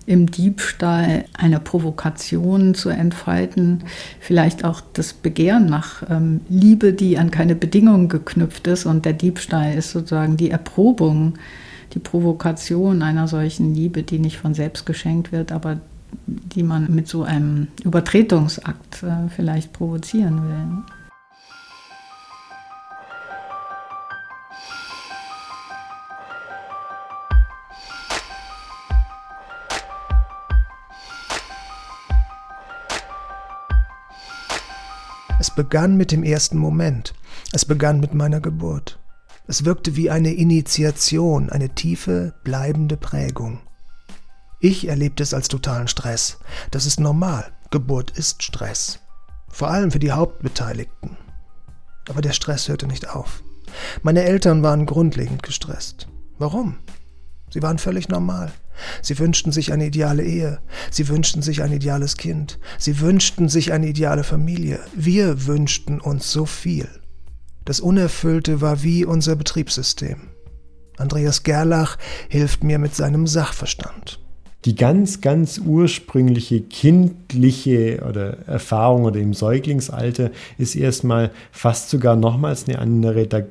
im 0.05 0.31
Diebstahl 0.31 1.25
eine 1.33 1.59
Provokation 1.59 2.73
zu 2.73 2.87
entfalten, 2.87 3.83
vielleicht 4.21 4.63
auch 4.63 4.79
das 4.93 5.11
Begehren 5.11 5.65
nach 5.65 6.03
ähm, 6.09 6.39
Liebe, 6.47 6.93
die 6.93 7.17
an 7.17 7.31
keine 7.31 7.53
Bedingungen 7.53 8.07
geknüpft 8.07 8.65
ist. 8.67 8.85
Und 8.85 9.03
der 9.03 9.11
Diebstahl 9.11 9.73
ist 9.73 9.91
sozusagen 9.91 10.37
die 10.37 10.51
Erprobung, 10.51 11.33
die 11.93 11.99
Provokation 11.99 13.01
einer 13.01 13.27
solchen 13.27 13.75
Liebe, 13.75 14.03
die 14.03 14.19
nicht 14.19 14.37
von 14.37 14.53
selbst 14.53 14.85
geschenkt 14.85 15.33
wird, 15.33 15.51
aber 15.51 15.81
die 16.27 16.63
man 16.63 16.95
mit 16.95 17.09
so 17.09 17.23
einem 17.23 17.67
Übertretungsakt 17.83 19.03
äh, 19.03 19.27
vielleicht 19.35 19.73
provozieren 19.73 20.43
will. 20.43 21.00
Es 35.41 35.49
begann 35.49 35.97
mit 35.97 36.11
dem 36.11 36.21
ersten 36.21 36.59
Moment. 36.59 37.15
Es 37.51 37.65
begann 37.65 37.99
mit 37.99 38.13
meiner 38.13 38.39
Geburt. 38.39 38.99
Es 39.47 39.65
wirkte 39.65 39.95
wie 39.95 40.11
eine 40.11 40.35
Initiation, 40.35 41.49
eine 41.49 41.69
tiefe, 41.69 42.35
bleibende 42.43 42.95
Prägung. 42.95 43.59
Ich 44.59 44.87
erlebte 44.87 45.23
es 45.23 45.33
als 45.33 45.47
totalen 45.47 45.87
Stress. 45.87 46.37
Das 46.69 46.85
ist 46.85 46.99
normal. 46.99 47.51
Geburt 47.71 48.11
ist 48.11 48.43
Stress. 48.43 48.99
Vor 49.49 49.71
allem 49.71 49.89
für 49.89 49.97
die 49.97 50.11
Hauptbeteiligten. 50.11 51.17
Aber 52.07 52.21
der 52.21 52.33
Stress 52.33 52.69
hörte 52.69 52.85
nicht 52.85 53.09
auf. 53.09 53.41
Meine 54.03 54.21
Eltern 54.21 54.61
waren 54.61 54.85
grundlegend 54.85 55.41
gestresst. 55.41 56.07
Warum? 56.37 56.77
Sie 57.49 57.63
waren 57.63 57.79
völlig 57.79 58.09
normal. 58.09 58.51
Sie 59.01 59.17
wünschten 59.19 59.51
sich 59.51 59.71
eine 59.71 59.87
ideale 59.87 60.23
Ehe, 60.23 60.59
sie 60.89 61.07
wünschten 61.07 61.41
sich 61.41 61.61
ein 61.61 61.71
ideales 61.71 62.17
Kind, 62.17 62.59
sie 62.77 62.99
wünschten 62.99 63.49
sich 63.49 63.71
eine 63.71 63.87
ideale 63.87 64.23
Familie. 64.23 64.79
Wir 64.95 65.47
wünschten 65.47 65.99
uns 65.99 66.31
so 66.31 66.45
viel. 66.45 66.87
Das 67.65 67.79
Unerfüllte 67.79 68.61
war 68.61 68.83
wie 68.83 69.05
unser 69.05 69.35
Betriebssystem. 69.35 70.29
Andreas 70.97 71.43
Gerlach 71.43 71.97
hilft 72.29 72.63
mir 72.63 72.79
mit 72.79 72.95
seinem 72.95 73.27
Sachverstand. 73.27 74.19
Die 74.65 74.75
ganz, 74.75 75.21
ganz 75.21 75.57
ursprüngliche 75.57 76.61
kindliche 76.61 78.03
oder 78.07 78.47
Erfahrung 78.47 79.05
oder 79.05 79.19
im 79.19 79.33
Säuglingsalter 79.33 80.29
ist 80.59 80.75
erstmal 80.75 81.31
fast 81.51 81.89
sogar 81.89 82.15
nochmals 82.15 82.67
eine 82.67 82.77
andere. 82.77 83.25
Da 83.25 83.41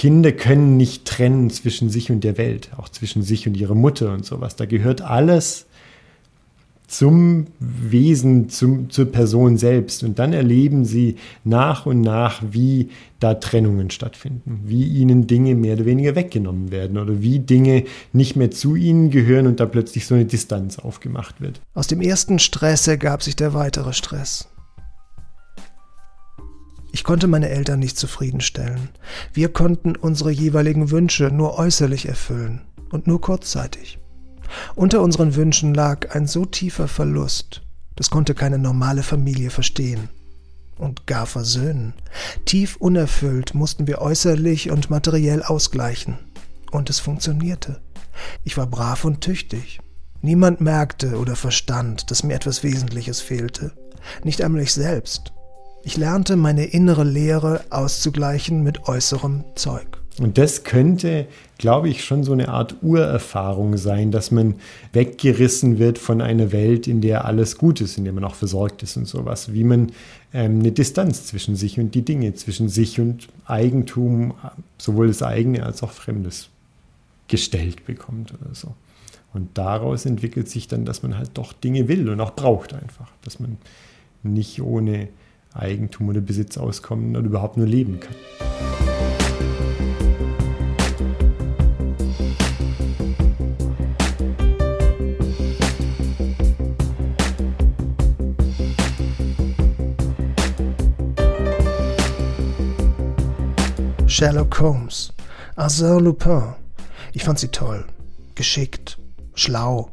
Kinder 0.00 0.32
können 0.32 0.78
nicht 0.78 1.04
trennen 1.04 1.50
zwischen 1.50 1.90
sich 1.90 2.10
und 2.10 2.24
der 2.24 2.38
Welt, 2.38 2.70
auch 2.78 2.88
zwischen 2.88 3.22
sich 3.22 3.46
und 3.46 3.54
ihrer 3.54 3.74
Mutter 3.74 4.14
und 4.14 4.24
sowas. 4.24 4.56
Da 4.56 4.64
gehört 4.64 5.02
alles 5.02 5.66
zum 6.86 7.48
Wesen, 7.58 8.48
zum, 8.48 8.88
zur 8.88 9.12
Person 9.12 9.58
selbst. 9.58 10.02
Und 10.02 10.18
dann 10.18 10.32
erleben 10.32 10.86
sie 10.86 11.16
nach 11.44 11.84
und 11.84 12.00
nach, 12.00 12.42
wie 12.50 12.88
da 13.18 13.34
Trennungen 13.34 13.90
stattfinden, 13.90 14.60
wie 14.64 14.86
ihnen 14.86 15.26
Dinge 15.26 15.54
mehr 15.54 15.74
oder 15.74 15.84
weniger 15.84 16.14
weggenommen 16.14 16.70
werden 16.70 16.96
oder 16.96 17.20
wie 17.20 17.38
Dinge 17.38 17.84
nicht 18.14 18.36
mehr 18.36 18.50
zu 18.50 18.76
ihnen 18.76 19.10
gehören 19.10 19.46
und 19.46 19.60
da 19.60 19.66
plötzlich 19.66 20.06
so 20.06 20.14
eine 20.14 20.24
Distanz 20.24 20.78
aufgemacht 20.78 21.42
wird. 21.42 21.60
Aus 21.74 21.88
dem 21.88 22.00
ersten 22.00 22.38
Stress 22.38 22.88
ergab 22.88 23.22
sich 23.22 23.36
der 23.36 23.52
weitere 23.52 23.92
Stress. 23.92 24.48
Ich 26.92 27.04
konnte 27.04 27.26
meine 27.26 27.48
Eltern 27.48 27.78
nicht 27.78 27.98
zufriedenstellen. 27.98 28.88
Wir 29.32 29.52
konnten 29.52 29.96
unsere 29.96 30.30
jeweiligen 30.30 30.90
Wünsche 30.90 31.30
nur 31.30 31.58
äußerlich 31.58 32.06
erfüllen 32.06 32.62
und 32.90 33.06
nur 33.06 33.20
kurzzeitig. 33.20 33.98
Unter 34.74 35.00
unseren 35.00 35.36
Wünschen 35.36 35.74
lag 35.74 36.14
ein 36.14 36.26
so 36.26 36.44
tiefer 36.44 36.88
Verlust, 36.88 37.62
das 37.96 38.10
konnte 38.10 38.34
keine 38.34 38.58
normale 38.58 39.02
Familie 39.02 39.50
verstehen 39.50 40.08
und 40.78 41.06
gar 41.06 41.26
versöhnen. 41.26 41.92
Tief 42.46 42.76
unerfüllt 42.76 43.54
mussten 43.54 43.86
wir 43.86 44.00
äußerlich 44.00 44.70
und 44.70 44.90
materiell 44.90 45.42
ausgleichen. 45.42 46.18
Und 46.70 46.88
es 46.88 47.00
funktionierte. 47.00 47.80
Ich 48.44 48.56
war 48.56 48.66
brav 48.66 49.04
und 49.04 49.20
tüchtig. 49.20 49.80
Niemand 50.22 50.60
merkte 50.60 51.18
oder 51.18 51.36
verstand, 51.36 52.10
dass 52.10 52.22
mir 52.22 52.34
etwas 52.34 52.62
Wesentliches 52.62 53.20
fehlte. 53.20 53.72
Nicht 54.24 54.42
einmal 54.42 54.62
ich 54.62 54.72
selbst. 54.72 55.32
Ich 55.82 55.96
lernte 55.96 56.36
meine 56.36 56.64
innere 56.64 57.04
Leere 57.04 57.62
auszugleichen 57.70 58.62
mit 58.62 58.86
äußerem 58.86 59.44
Zeug. 59.54 59.86
Und 60.18 60.36
das 60.36 60.64
könnte, 60.64 61.26
glaube 61.56 61.88
ich, 61.88 62.04
schon 62.04 62.22
so 62.22 62.32
eine 62.32 62.50
Art 62.50 62.76
Urerfahrung 62.82 63.78
sein, 63.78 64.10
dass 64.10 64.30
man 64.30 64.56
weggerissen 64.92 65.78
wird 65.78 65.96
von 65.96 66.20
einer 66.20 66.52
Welt, 66.52 66.86
in 66.86 67.00
der 67.00 67.24
alles 67.24 67.56
gut 67.56 67.80
ist, 67.80 67.96
in 67.96 68.04
der 68.04 68.12
man 68.12 68.24
auch 68.24 68.34
versorgt 68.34 68.82
ist 68.82 68.98
und 68.98 69.06
sowas. 69.06 69.54
Wie 69.54 69.64
man 69.64 69.92
ähm, 70.34 70.58
eine 70.58 70.72
Distanz 70.72 71.24
zwischen 71.26 71.56
sich 71.56 71.80
und 71.80 71.94
die 71.94 72.04
Dinge, 72.04 72.34
zwischen 72.34 72.68
sich 72.68 73.00
und 73.00 73.28
Eigentum, 73.46 74.34
sowohl 74.76 75.06
das 75.06 75.22
eigene 75.22 75.64
als 75.64 75.82
auch 75.82 75.92
Fremdes, 75.92 76.50
gestellt 77.28 77.86
bekommt 77.86 78.34
oder 78.34 78.54
so. 78.54 78.74
Und 79.32 79.56
daraus 79.56 80.04
entwickelt 80.04 80.50
sich 80.50 80.68
dann, 80.68 80.84
dass 80.84 81.02
man 81.02 81.16
halt 81.16 81.30
doch 81.34 81.54
Dinge 81.54 81.88
will 81.88 82.10
und 82.10 82.20
auch 82.20 82.34
braucht 82.34 82.74
einfach. 82.74 83.10
Dass 83.22 83.40
man 83.40 83.56
nicht 84.22 84.60
ohne 84.60 85.08
Eigentum 85.52 86.08
oder 86.08 86.20
Besitz 86.20 86.56
auskommen 86.58 87.16
oder 87.16 87.26
überhaupt 87.26 87.56
nur 87.56 87.66
leben 87.66 88.00
kann. 88.00 88.14
Sherlock 104.06 104.60
Holmes, 104.60 105.14
Arsène 105.56 106.00
Lupin. 106.00 106.54
Ich 107.14 107.24
fand 107.24 107.38
sie 107.38 107.48
toll, 107.48 107.86
geschickt, 108.34 108.98
schlau. 109.34 109.92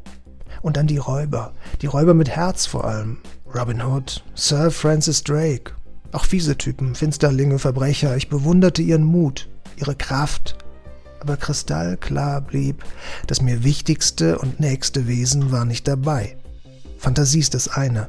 Und 0.60 0.76
dann 0.76 0.86
die 0.86 0.98
Räuber, 0.98 1.54
die 1.80 1.86
Räuber 1.86 2.12
mit 2.12 2.28
Herz 2.28 2.66
vor 2.66 2.84
allem. 2.84 3.18
Robin 3.54 3.82
Hood, 3.82 4.22
Sir 4.34 4.70
Francis 4.70 5.24
Drake, 5.24 5.72
auch 6.12 6.24
fiese 6.24 6.56
Typen, 6.56 6.94
Finsterlinge, 6.94 7.58
Verbrecher. 7.58 8.16
Ich 8.16 8.28
bewunderte 8.28 8.82
ihren 8.82 9.04
Mut, 9.04 9.48
ihre 9.76 9.94
Kraft. 9.94 10.56
Aber 11.20 11.36
kristallklar 11.36 12.40
blieb, 12.40 12.84
das 13.26 13.42
mir 13.42 13.64
wichtigste 13.64 14.38
und 14.38 14.60
nächste 14.60 15.08
Wesen 15.08 15.50
war 15.50 15.64
nicht 15.64 15.88
dabei. 15.88 16.36
Fantasie 16.98 17.40
ist 17.40 17.54
das 17.54 17.68
eine. 17.68 18.08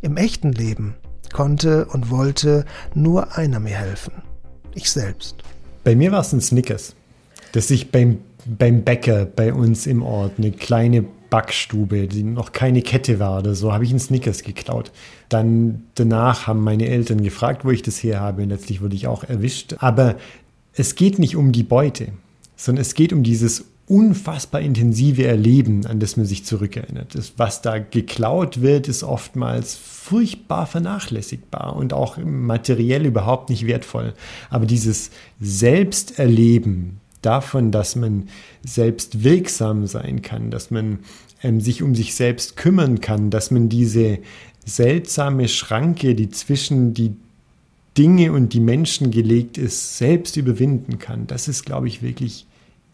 Im 0.00 0.16
echten 0.16 0.52
Leben 0.52 0.94
konnte 1.32 1.86
und 1.86 2.10
wollte 2.10 2.64
nur 2.94 3.36
einer 3.36 3.60
mir 3.60 3.76
helfen. 3.76 4.22
Ich 4.74 4.90
selbst. 4.90 5.36
Bei 5.84 5.94
mir 5.94 6.12
war 6.12 6.20
es 6.20 6.32
ein 6.32 6.40
Snickers, 6.40 6.94
das 7.52 7.70
ich 7.70 7.90
beim, 7.90 8.18
beim 8.44 8.82
Bäcker 8.82 9.24
bei 9.24 9.52
uns 9.52 9.86
im 9.86 10.02
Ort, 10.02 10.32
eine 10.38 10.52
kleine 10.52 11.04
Backstube, 11.30 12.08
die 12.08 12.22
noch 12.22 12.52
keine 12.52 12.82
Kette 12.82 13.18
war 13.18 13.38
oder 13.38 13.54
so, 13.54 13.72
habe 13.72 13.84
ich 13.84 13.90
einen 13.90 13.98
Snickers 13.98 14.42
geklaut. 14.42 14.92
Dann 15.28 15.82
danach 15.94 16.46
haben 16.46 16.62
meine 16.62 16.88
Eltern 16.88 17.22
gefragt, 17.22 17.64
wo 17.64 17.70
ich 17.70 17.82
das 17.82 18.02
her 18.02 18.20
habe 18.20 18.42
und 18.42 18.48
letztlich 18.48 18.80
wurde 18.80 18.96
ich 18.96 19.06
auch 19.06 19.24
erwischt. 19.24 19.76
Aber 19.78 20.16
es 20.72 20.94
geht 20.94 21.18
nicht 21.18 21.36
um 21.36 21.52
die 21.52 21.62
Beute, 21.62 22.08
sondern 22.56 22.82
es 22.82 22.94
geht 22.94 23.12
um 23.12 23.22
dieses 23.22 23.64
unfassbar 23.88 24.60
intensive 24.60 25.26
Erleben, 25.26 25.86
an 25.86 25.98
das 25.98 26.16
man 26.16 26.26
sich 26.26 26.44
zurückerinnert. 26.44 27.14
Das, 27.14 27.34
was 27.38 27.62
da 27.62 27.78
geklaut 27.78 28.60
wird, 28.60 28.86
ist 28.86 29.02
oftmals 29.02 29.76
furchtbar 29.76 30.66
vernachlässigbar 30.66 31.74
und 31.74 31.94
auch 31.94 32.18
materiell 32.18 33.06
überhaupt 33.06 33.48
nicht 33.48 33.66
wertvoll. 33.66 34.12
Aber 34.50 34.66
dieses 34.66 35.10
Selbsterleben 35.40 37.00
davon, 37.22 37.70
dass 37.70 37.96
man 37.96 38.28
selbst 38.64 39.24
wirksam 39.24 39.86
sein 39.86 40.22
kann, 40.22 40.50
dass 40.50 40.70
man 40.70 41.00
ähm, 41.42 41.60
sich 41.60 41.82
um 41.82 41.94
sich 41.94 42.14
selbst 42.14 42.56
kümmern 42.56 43.00
kann, 43.00 43.30
dass 43.30 43.50
man 43.50 43.68
diese 43.68 44.18
seltsame 44.64 45.48
Schranke, 45.48 46.14
die 46.14 46.30
zwischen 46.30 46.94
die 46.94 47.16
Dinge 47.96 48.32
und 48.32 48.52
die 48.52 48.60
Menschen 48.60 49.10
gelegt 49.10 49.58
ist, 49.58 49.98
selbst 49.98 50.36
überwinden 50.36 50.98
kann, 50.98 51.26
das 51.26 51.48
ist, 51.48 51.64
glaube 51.64 51.88
ich, 51.88 52.02
wirklich 52.02 52.46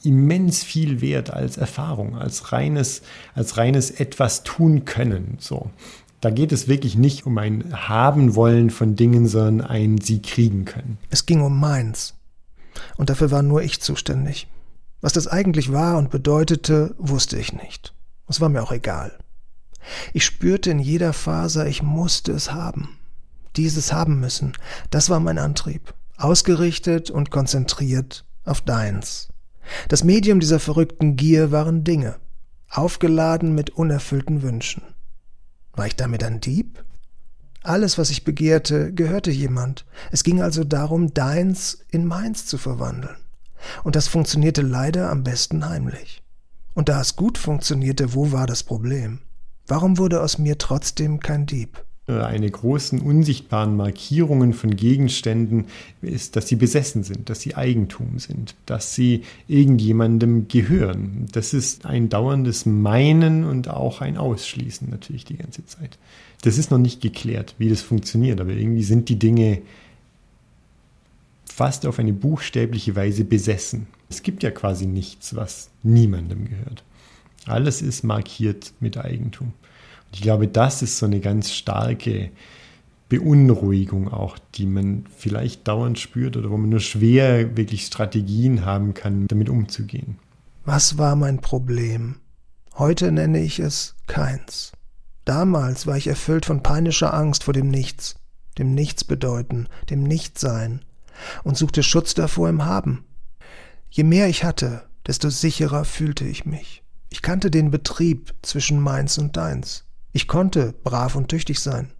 immens 0.03 0.63
viel 0.63 1.01
wert 1.01 1.31
als 1.31 1.57
Erfahrung, 1.57 2.17
als 2.17 2.53
reines, 2.53 3.03
als 3.35 3.57
reines 3.57 3.91
etwas 3.91 4.43
tun 4.43 4.85
können. 4.85 5.37
So. 5.41 5.71
Da 6.21 6.31
geht 6.31 6.53
es 6.53 6.69
wirklich 6.69 6.97
nicht 6.97 7.27
um 7.27 7.37
ein 7.39 7.73
Haben 7.73 8.35
wollen 8.35 8.71
von 8.71 8.97
Dingen, 8.97 9.27
sondern 9.27 9.67
ein 9.67 9.99
sie 9.99 10.23
kriegen 10.23 10.65
können. 10.65 10.99
Es 11.11 11.27
ging 11.27 11.43
um 11.43 11.59
meins. 11.59 12.15
Und 12.97 13.11
dafür 13.11 13.31
war 13.31 13.43
nur 13.43 13.63
ich 13.63 13.81
zuständig. 13.81 14.49
Was 15.01 15.13
das 15.13 15.29
eigentlich 15.29 15.73
war 15.73 15.99
und 15.99 16.11
bedeutete, 16.11 16.95
wusste 16.99 17.39
ich 17.39 17.53
nicht. 17.53 17.95
Es 18.29 18.41
war 18.41 18.49
mir 18.49 18.63
auch 18.63 18.73
egal. 18.73 19.19
Ich 20.13 20.25
spürte 20.25 20.71
in 20.71 20.79
jeder 20.79 21.13
Faser, 21.13 21.67
ich 21.67 21.83
musste 21.83 22.33
es 22.33 22.53
haben. 22.53 22.99
Dieses 23.57 23.93
haben 23.93 24.19
müssen. 24.19 24.55
Das 24.91 25.11
war 25.11 25.21
mein 25.21 25.39
Antrieb. 25.39 25.95
Ausgerichtet 26.17 27.11
und 27.11 27.31
konzentriert 27.31 28.25
auf 28.45 28.61
deins. 28.61 29.29
Das 29.89 30.05
Medium 30.05 30.41
dieser 30.41 30.61
verrückten 30.61 31.17
Gier 31.17 31.51
waren 31.51 31.85
Dinge, 31.85 32.17
aufgeladen 32.69 33.55
mit 33.55 33.71
unerfüllten 33.71 34.43
Wünschen. 34.43 34.83
War 35.73 35.87
ich 35.87 35.97
damit 35.97 36.23
ein 36.23 36.41
Dieb? 36.41 36.85
Alles, 37.65 37.97
was 37.97 38.11
ich 38.11 38.25
begehrte, 38.25 38.93
gehörte 38.93 39.31
jemand. 39.31 39.87
Es 40.13 40.23
ging 40.23 40.43
also 40.43 40.65
darum, 40.65 41.15
deins 41.15 41.79
in 41.91 42.05
meins 42.05 42.45
zu 42.45 42.59
verwandeln. 42.59 43.17
Und 43.85 43.97
das 43.97 44.07
funktionierte 44.07 44.61
leider 44.61 45.11
am 45.11 45.25
besten 45.25 45.67
heimlich. 45.67 46.23
Und 46.75 46.91
da 46.91 47.01
es 47.01 47.17
gut 47.17 47.39
funktionierte, 47.39 48.13
wo 48.15 48.33
war 48.33 48.47
das 48.47 48.65
Problem? 48.65 49.21
Warum 49.67 49.97
wurde 49.97 50.21
aus 50.21 50.37
mir 50.37 50.59
trotzdem 50.59 51.21
kein 51.21 51.47
Dieb? 51.47 51.83
Äh, 52.07 52.21
eine 52.21 52.51
großen 52.51 53.01
unsichtbaren 53.01 53.77
Markierungen 53.77 54.53
von 54.53 54.77
Gegenständen 54.77 55.67
ist, 56.03 56.37
dass 56.37 56.49
sie 56.49 56.57
besessen 56.57 57.03
sind, 57.03 57.31
dass 57.31 57.41
sie 57.41 57.55
Eigentum 57.55 58.19
sind, 58.19 58.55
dass 58.67 58.95
sie 58.95 59.23
irgendjemandem 59.49 60.49
gehören. 60.49 61.29
Das 61.33 61.55
ist 61.55 61.87
ein 61.87 62.11
dauerndes 62.11 62.67
Meinen 62.67 63.45
und 63.45 63.69
auch 63.69 64.03
ein 64.03 64.19
Ausschließen 64.19 64.91
natürlich 64.91 65.25
die 65.25 65.39
ganze 65.39 65.65
Zeit. 65.65 65.97
Das 66.45 66.59
ist 66.59 66.71
noch 66.71 66.79
nicht 66.79 67.01
geklärt, 67.01 67.55
wie 67.57 67.71
das 67.71 67.81
funktioniert, 67.81 68.39
aber 68.39 68.51
irgendwie 68.51 68.83
sind 68.83 69.09
die 69.09 69.19
Dinge 69.19 69.63
fast 71.47 71.87
auf 71.87 71.99
eine 71.99 72.13
buchstäbliche 72.13 72.95
Weise 72.95 73.25
besessen. 73.25 73.87
Es 74.11 74.23
gibt 74.23 74.43
ja 74.43 74.51
quasi 74.51 74.85
nichts, 74.85 75.35
was 75.35 75.71
niemandem 75.83 76.45
gehört. 76.51 76.85
Alles 77.47 77.81
ist 77.81 78.05
markiert 78.05 78.75
mit 78.79 78.99
Eigentum. 78.99 79.55
Ich 80.13 80.21
glaube, 80.21 80.47
das 80.47 80.83
ist 80.83 80.99
so 80.99 81.07
eine 81.07 81.21
ganz 81.21 81.51
starke 81.51 82.29
Beunruhigung 83.09 84.13
auch, 84.13 84.39
die 84.55 84.67
man 84.67 85.07
vielleicht 85.17 85.67
dauernd 85.67 85.99
spürt 85.99 86.37
oder 86.37 86.51
wo 86.51 86.59
man 86.59 86.69
nur 86.69 86.81
schwer 86.81 87.57
wirklich 87.57 87.87
Strategien 87.87 88.67
haben 88.67 88.93
kann, 88.93 89.29
damit 89.29 89.49
umzugehen. 89.49 90.19
Was 90.67 90.99
war 90.99 91.17
mein 91.17 91.41
Problem? 91.41 92.17
Heute 92.75 93.13
nenne 93.13 93.41
ich 93.41 93.61
es 93.61 93.95
keins. 94.07 94.73
Damals 95.25 95.87
war 95.87 95.97
ich 95.97 96.07
erfüllt 96.07 96.47
von 96.47 96.63
peinischer 96.63 97.15
Angst 97.15 97.45
vor 97.45 97.55
dem 97.55 97.69
Nichts, 97.69 98.17
dem 98.59 98.75
Nichtsbedeuten, 98.75 99.69
dem 99.91 100.03
Nichtsein 100.03 100.85
und 101.45 101.57
suchte 101.57 101.83
Schutz 101.83 102.15
davor 102.15 102.49
im 102.49 102.65
Haben. 102.65 103.05
Je 103.91 104.05
mehr 104.05 104.29
ich 104.29 104.45
hatte, 104.45 104.83
desto 105.07 105.31
sicherer 105.31 105.85
fühlte 105.85 106.25
ich 106.25 106.45
mich. 106.45 106.83
Ich 107.11 107.23
kannte 107.23 107.51
den 107.51 107.71
Betrieb 107.71 108.35
zwischen 108.43 108.81
meins 108.81 109.19
und 109.19 109.37
deins. 109.37 109.85
Ich 110.13 110.27
konnte 110.27 110.75
brav 110.85 111.15
und 111.15 111.29
tüchtig 111.29 111.61
sein. 111.61 111.93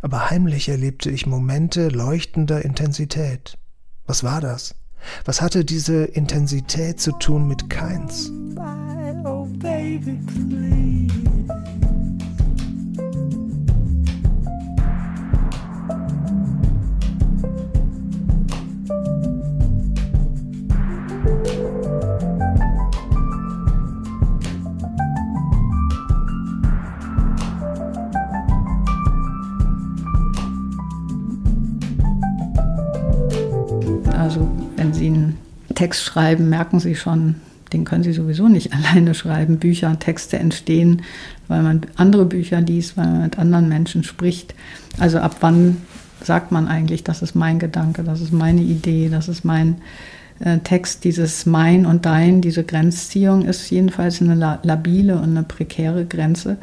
Aber 0.00 0.30
heimlich 0.30 0.68
erlebte 0.68 1.10
ich 1.10 1.26
Momente 1.26 1.88
leuchtender 1.88 2.64
Intensität. 2.64 3.58
Was 4.06 4.24
war 4.24 4.40
das? 4.40 4.74
Was 5.24 5.40
hatte 5.42 5.64
diese 5.64 6.04
Intensität 6.04 7.00
zu 7.00 7.12
tun 7.12 7.46
mit 7.46 7.70
keins? 7.70 8.30
Oh 9.24 9.46
baby, 9.58 10.18
Text 35.82 36.04
schreiben, 36.04 36.48
merken 36.48 36.78
Sie 36.78 36.94
schon, 36.94 37.34
den 37.72 37.84
können 37.84 38.04
Sie 38.04 38.12
sowieso 38.12 38.46
nicht 38.46 38.72
alleine 38.72 39.14
schreiben. 39.14 39.58
Bücher, 39.58 39.98
Texte 39.98 40.38
entstehen, 40.38 41.02
weil 41.48 41.64
man 41.64 41.80
andere 41.96 42.24
Bücher 42.24 42.60
liest, 42.60 42.96
weil 42.96 43.06
man 43.06 43.22
mit 43.22 43.36
anderen 43.36 43.68
Menschen 43.68 44.04
spricht. 44.04 44.54
Also 45.00 45.18
ab 45.18 45.38
wann 45.40 45.78
sagt 46.22 46.52
man 46.52 46.68
eigentlich, 46.68 47.02
das 47.02 47.20
ist 47.20 47.34
mein 47.34 47.58
Gedanke, 47.58 48.04
das 48.04 48.20
ist 48.20 48.32
meine 48.32 48.60
Idee, 48.60 49.08
das 49.10 49.26
ist 49.26 49.44
mein 49.44 49.78
äh, 50.38 50.58
Text, 50.58 51.02
dieses 51.02 51.46
Mein 51.46 51.84
und 51.84 52.06
Dein, 52.06 52.42
diese 52.42 52.62
Grenzziehung 52.62 53.44
ist 53.44 53.68
jedenfalls 53.68 54.22
eine 54.22 54.60
labile 54.62 55.16
und 55.16 55.30
eine 55.30 55.42
prekäre 55.42 56.04
Grenze. 56.04 56.58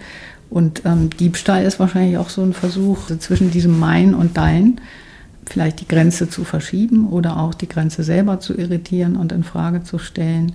Und 0.50 0.84
ähm, 0.86 1.10
Diebstahl 1.10 1.66
ist 1.66 1.78
wahrscheinlich 1.78 2.18
auch 2.18 2.30
so 2.30 2.42
ein 2.42 2.54
Versuch 2.54 3.08
zwischen 3.20 3.52
diesem 3.52 3.78
Mein 3.80 4.16
und 4.16 4.38
Dein 4.38 4.80
vielleicht 5.50 5.82
die 5.82 5.88
Grenze 5.88 6.30
zu 6.30 6.44
verschieben 6.44 7.10
oder 7.10 7.38
auch 7.38 7.54
die 7.54 7.68
Grenze 7.68 8.04
selber 8.04 8.40
zu 8.40 8.58
irritieren 8.58 9.16
und 9.16 9.32
in 9.32 9.44
Frage 9.44 9.84
zu 9.84 9.98
stellen 9.98 10.54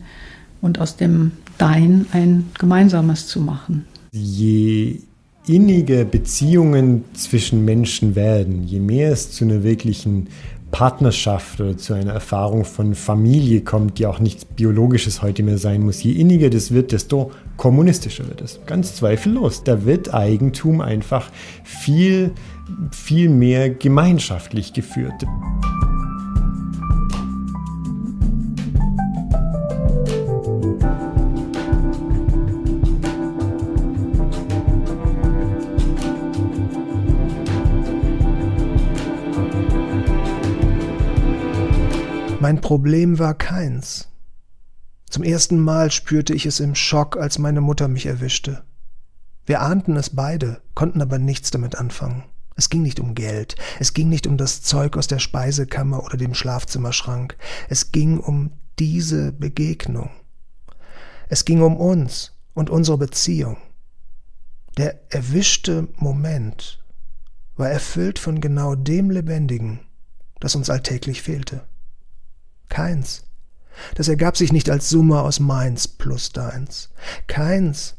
und 0.62 0.80
aus 0.80 0.96
dem 0.96 1.32
Dein 1.58 2.06
ein 2.12 2.50
gemeinsames 2.58 3.28
zu 3.28 3.40
machen. 3.40 3.84
Je 4.12 5.00
inniger 5.46 6.04
Beziehungen 6.04 7.04
zwischen 7.14 7.64
Menschen 7.64 8.14
werden, 8.14 8.66
je 8.66 8.80
mehr 8.80 9.12
es 9.12 9.30
zu 9.30 9.44
einer 9.44 9.62
wirklichen 9.62 10.28
Partnerschaft 10.70 11.60
oder 11.60 11.76
zu 11.76 11.92
einer 11.92 12.14
Erfahrung 12.14 12.64
von 12.64 12.96
Familie 12.96 13.60
kommt, 13.60 13.98
die 13.98 14.06
auch 14.06 14.18
nichts 14.18 14.44
Biologisches 14.44 15.22
heute 15.22 15.44
mehr 15.44 15.58
sein 15.58 15.82
muss, 15.82 16.02
je 16.02 16.12
inniger 16.12 16.50
das 16.50 16.72
wird, 16.72 16.90
desto 16.90 17.30
kommunistischer 17.56 18.26
wird 18.26 18.40
es. 18.40 18.58
Ganz 18.66 18.96
zweifellos. 18.96 19.62
Da 19.62 19.84
wird 19.84 20.12
Eigentum 20.12 20.80
einfach 20.80 21.30
viel 21.62 22.32
viel 22.90 23.28
mehr 23.28 23.70
gemeinschaftlich 23.70 24.72
geführt. 24.72 25.24
Mein 42.40 42.60
Problem 42.60 43.18
war 43.18 43.32
keins. 43.32 44.10
Zum 45.08 45.22
ersten 45.22 45.58
Mal 45.58 45.90
spürte 45.90 46.34
ich 46.34 46.44
es 46.44 46.60
im 46.60 46.74
Schock, 46.74 47.16
als 47.16 47.38
meine 47.38 47.62
Mutter 47.62 47.88
mich 47.88 48.04
erwischte. 48.04 48.64
Wir 49.46 49.62
ahnten 49.62 49.96
es 49.96 50.10
beide, 50.10 50.60
konnten 50.74 51.00
aber 51.00 51.18
nichts 51.18 51.50
damit 51.50 51.76
anfangen. 51.76 52.24
Es 52.56 52.70
ging 52.70 52.82
nicht 52.82 53.00
um 53.00 53.14
Geld, 53.14 53.56
es 53.80 53.94
ging 53.94 54.08
nicht 54.08 54.26
um 54.26 54.36
das 54.36 54.62
Zeug 54.62 54.96
aus 54.96 55.06
der 55.06 55.18
Speisekammer 55.18 56.04
oder 56.04 56.16
dem 56.16 56.34
Schlafzimmerschrank, 56.34 57.36
es 57.68 57.90
ging 57.90 58.18
um 58.18 58.52
diese 58.78 59.32
Begegnung. 59.32 60.10
Es 61.28 61.44
ging 61.44 61.62
um 61.62 61.76
uns 61.76 62.32
und 62.54 62.70
unsere 62.70 62.98
Beziehung. 62.98 63.56
Der 64.76 65.00
erwischte 65.12 65.88
Moment 65.96 66.84
war 67.56 67.70
erfüllt 67.70 68.18
von 68.18 68.40
genau 68.40 68.74
dem 68.74 69.10
Lebendigen, 69.10 69.80
das 70.40 70.54
uns 70.54 70.70
alltäglich 70.70 71.22
fehlte. 71.22 71.64
Keins. 72.68 73.24
Das 73.96 74.08
ergab 74.08 74.36
sich 74.36 74.52
nicht 74.52 74.70
als 74.70 74.88
Summe 74.88 75.20
aus 75.20 75.40
meins 75.40 75.88
plus 75.88 76.30
deins. 76.30 76.90
Keins 77.26 77.96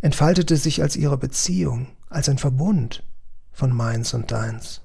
entfaltete 0.00 0.56
sich 0.56 0.82
als 0.82 0.96
ihre 0.96 1.16
Beziehung, 1.16 1.88
als 2.08 2.28
ein 2.28 2.38
Verbund, 2.38 3.04
von 3.52 3.74
meins 3.74 4.14
und 4.14 4.30
deins. 4.30 4.80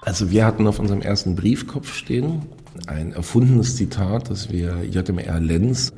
Also 0.00 0.30
wir 0.30 0.44
hatten 0.44 0.66
auf 0.66 0.78
unserem 0.78 1.00
ersten 1.00 1.36
Briefkopf 1.36 1.94
stehen 1.94 2.42
ein 2.86 3.12
erfundenes 3.12 3.76
Zitat, 3.76 4.30
das 4.30 4.50
wir 4.50 4.84
JMR 4.84 5.40
Lenz 5.40 5.92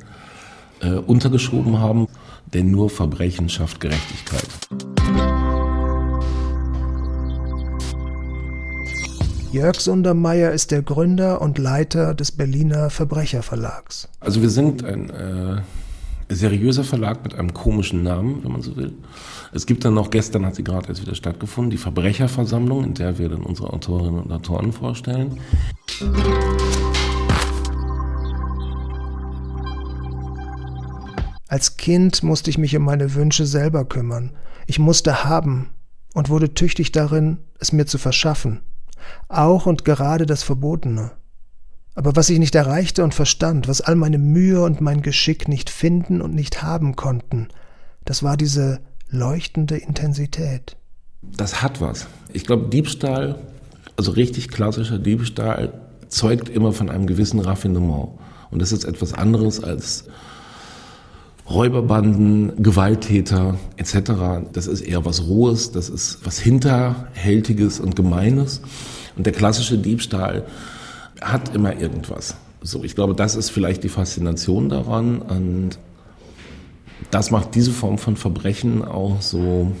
äh, 0.81 0.91
untergeschoben 0.91 1.79
haben, 1.79 2.07
denn 2.53 2.71
nur 2.71 2.89
Verbrechen 2.89 3.49
schafft 3.49 3.79
Gerechtigkeit. 3.79 4.47
Jörg 9.55 9.79
Sundermeier 9.79 10.51
ist 10.51 10.71
der 10.71 10.81
Gründer 10.81 11.39
und 11.39 11.57
Leiter 11.57 12.13
des 12.13 12.33
Berliner 12.33 12.89
Verbrecherverlags. 12.89 14.09
Also 14.19 14.41
wir 14.41 14.49
sind 14.49 14.83
ein 14.83 15.09
äh, 15.09 15.61
seriöser 16.27 16.83
Verlag 16.83 17.23
mit 17.23 17.35
einem 17.35 17.53
komischen 17.53 18.03
Namen, 18.03 18.43
wenn 18.43 18.51
man 18.51 18.61
so 18.61 18.75
will. 18.75 18.91
Es 19.53 19.65
gibt 19.65 19.85
dann 19.85 19.93
noch, 19.93 20.09
gestern 20.09 20.45
hat 20.45 20.55
sie 20.55 20.65
gerade 20.65 20.89
erst 20.89 21.01
wieder 21.01 21.15
stattgefunden, 21.15 21.71
die 21.71 21.77
Verbrecherversammlung, 21.77 22.83
in 22.83 22.95
der 22.95 23.17
wir 23.17 23.29
dann 23.29 23.43
unsere 23.43 23.71
Autorinnen 23.71 24.23
und 24.23 24.31
Autoren 24.33 24.73
vorstellen. 24.73 25.39
Als 31.47 31.77
Kind 31.77 32.23
musste 32.23 32.49
ich 32.49 32.57
mich 32.57 32.75
um 32.75 32.83
meine 32.83 33.13
Wünsche 33.13 33.45
selber 33.45 33.85
kümmern. 33.85 34.33
Ich 34.67 34.79
musste 34.79 35.23
haben 35.23 35.69
und 36.13 36.27
wurde 36.27 36.53
tüchtig 36.53 36.91
darin, 36.91 37.37
es 37.57 37.71
mir 37.71 37.85
zu 37.85 37.97
verschaffen. 37.97 38.59
Auch 39.27 39.65
und 39.65 39.85
gerade 39.85 40.25
das 40.25 40.43
Verbotene. 40.43 41.11
Aber 41.95 42.15
was 42.15 42.29
ich 42.29 42.39
nicht 42.39 42.55
erreichte 42.55 43.03
und 43.03 43.13
verstand, 43.13 43.67
was 43.67 43.81
all 43.81 43.95
meine 43.95 44.17
Mühe 44.17 44.61
und 44.61 44.81
mein 44.81 45.01
Geschick 45.01 45.47
nicht 45.47 45.69
finden 45.69 46.21
und 46.21 46.35
nicht 46.35 46.61
haben 46.61 46.95
konnten, 46.95 47.47
das 48.03 48.21
war 48.21 48.35
diese 48.37 48.81
leuchtende 49.09 49.77
Intensität. 49.77 50.75
Das 51.21 51.61
hat 51.61 51.81
was. 51.81 52.07
Ich 52.33 52.45
glaube, 52.45 52.69
Diebstahl, 52.69 53.39
also 53.95 54.11
richtig 54.11 54.49
klassischer 54.49 54.99
Diebstahl, 54.99 55.73
zeugt 56.09 56.49
immer 56.49 56.73
von 56.73 56.89
einem 56.89 57.07
gewissen 57.07 57.39
Raffinement. 57.39 58.09
Und 58.51 58.61
das 58.61 58.71
ist 58.71 58.83
etwas 58.83 59.13
anderes 59.13 59.63
als 59.63 60.05
Räuberbanden, 61.49 62.61
Gewalttäter 62.61 63.57
etc. 63.77 64.47
Das 64.51 64.67
ist 64.67 64.81
eher 64.81 65.05
was 65.05 65.27
Rohes, 65.27 65.71
das 65.71 65.89
ist 65.89 66.19
was 66.23 66.39
Hinterhältiges 66.39 67.79
und 67.79 67.95
Gemeines. 67.95 68.61
Und 69.15 69.25
der 69.25 69.33
klassische 69.33 69.77
Diebstahl 69.77 70.45
hat 71.21 71.55
immer 71.55 71.79
irgendwas. 71.79 72.35
So, 72.61 72.83
ich 72.83 72.95
glaube, 72.95 73.15
das 73.15 73.35
ist 73.35 73.49
vielleicht 73.49 73.83
die 73.83 73.89
Faszination 73.89 74.69
daran 74.69 75.19
und 75.19 75.77
das 77.11 77.31
macht 77.31 77.55
diese 77.55 77.71
Form 77.71 77.97
von 77.97 78.17
Verbrechen 78.17 78.83
auch 78.83 79.21
so 79.21 79.71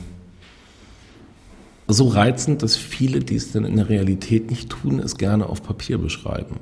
so 1.87 2.07
reizend, 2.07 2.63
dass 2.63 2.75
viele, 2.75 3.19
die 3.19 3.35
es 3.35 3.51
dann 3.51 3.63
in 3.63 3.75
der 3.75 3.89
Realität 3.89 4.49
nicht 4.49 4.69
tun, 4.69 4.99
es 4.99 5.17
gerne 5.17 5.47
auf 5.47 5.61
Papier 5.61 5.97
beschreiben. 5.99 6.59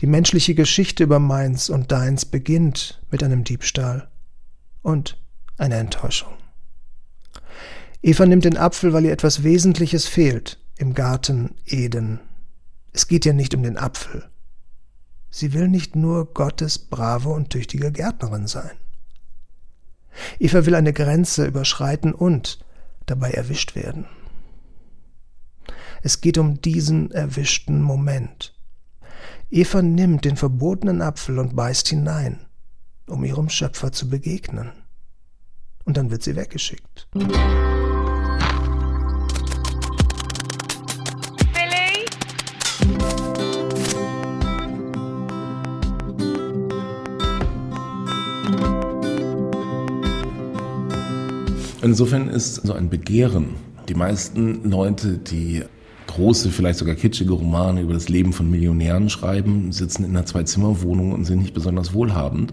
Die 0.00 0.06
menschliche 0.06 0.54
Geschichte 0.54 1.04
über 1.04 1.18
meins 1.18 1.70
und 1.70 1.90
deins 1.90 2.26
beginnt 2.26 3.00
mit 3.10 3.22
einem 3.22 3.44
Diebstahl 3.44 4.08
und 4.82 5.16
einer 5.56 5.76
Enttäuschung. 5.76 6.35
Eva 8.06 8.24
nimmt 8.24 8.44
den 8.44 8.56
Apfel, 8.56 8.92
weil 8.92 9.06
ihr 9.06 9.12
etwas 9.12 9.42
Wesentliches 9.42 10.06
fehlt 10.06 10.60
im 10.78 10.94
Garten 10.94 11.56
Eden. 11.64 12.20
Es 12.92 13.08
geht 13.08 13.26
ihr 13.26 13.32
nicht 13.32 13.52
um 13.52 13.64
den 13.64 13.76
Apfel. 13.76 14.30
Sie 15.28 15.52
will 15.52 15.66
nicht 15.66 15.96
nur 15.96 16.32
Gottes 16.32 16.78
brave 16.78 17.30
und 17.30 17.50
tüchtige 17.50 17.90
Gärtnerin 17.90 18.46
sein. 18.46 18.76
Eva 20.38 20.64
will 20.66 20.76
eine 20.76 20.92
Grenze 20.92 21.46
überschreiten 21.46 22.14
und 22.14 22.64
dabei 23.06 23.32
erwischt 23.32 23.74
werden. 23.74 24.06
Es 26.00 26.20
geht 26.20 26.38
um 26.38 26.60
diesen 26.60 27.10
erwischten 27.10 27.82
Moment. 27.82 28.54
Eva 29.50 29.82
nimmt 29.82 30.24
den 30.24 30.36
verbotenen 30.36 31.02
Apfel 31.02 31.40
und 31.40 31.56
beißt 31.56 31.88
hinein, 31.88 32.46
um 33.08 33.24
ihrem 33.24 33.48
Schöpfer 33.48 33.90
zu 33.90 34.08
begegnen. 34.08 34.70
Und 35.84 35.96
dann 35.96 36.12
wird 36.12 36.22
sie 36.22 36.36
weggeschickt. 36.36 37.08
Insofern 51.86 52.26
ist 52.26 52.66
so 52.66 52.72
ein 52.72 52.90
Begehren. 52.90 53.50
Die 53.88 53.94
meisten 53.94 54.68
Leute, 54.68 55.18
die 55.18 55.62
große, 56.08 56.50
vielleicht 56.50 56.80
sogar 56.80 56.96
kitschige 56.96 57.32
Romane 57.32 57.80
über 57.80 57.94
das 57.94 58.08
Leben 58.08 58.32
von 58.32 58.50
Millionären 58.50 59.08
schreiben, 59.08 59.70
sitzen 59.70 60.02
in 60.02 60.10
einer 60.10 60.26
Zwei-Zimmer-Wohnung 60.26 61.12
und 61.12 61.26
sind 61.26 61.42
nicht 61.42 61.54
besonders 61.54 61.94
wohlhabend 61.94 62.52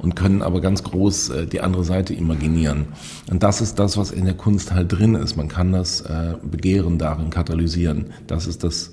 und 0.00 0.16
können 0.16 0.42
aber 0.42 0.60
ganz 0.60 0.82
groß 0.82 1.28
äh, 1.28 1.46
die 1.46 1.60
andere 1.60 1.84
Seite 1.84 2.14
imaginieren. 2.14 2.86
Und 3.30 3.44
das 3.44 3.60
ist 3.60 3.78
das, 3.78 3.96
was 3.96 4.10
in 4.10 4.24
der 4.24 4.34
Kunst 4.34 4.72
halt 4.72 4.90
drin 4.90 5.14
ist. 5.14 5.36
Man 5.36 5.46
kann 5.46 5.70
das 5.70 6.00
äh, 6.00 6.34
Begehren 6.42 6.98
darin 6.98 7.30
katalysieren. 7.30 8.06
Das 8.26 8.48
ist 8.48 8.64
das 8.64 8.92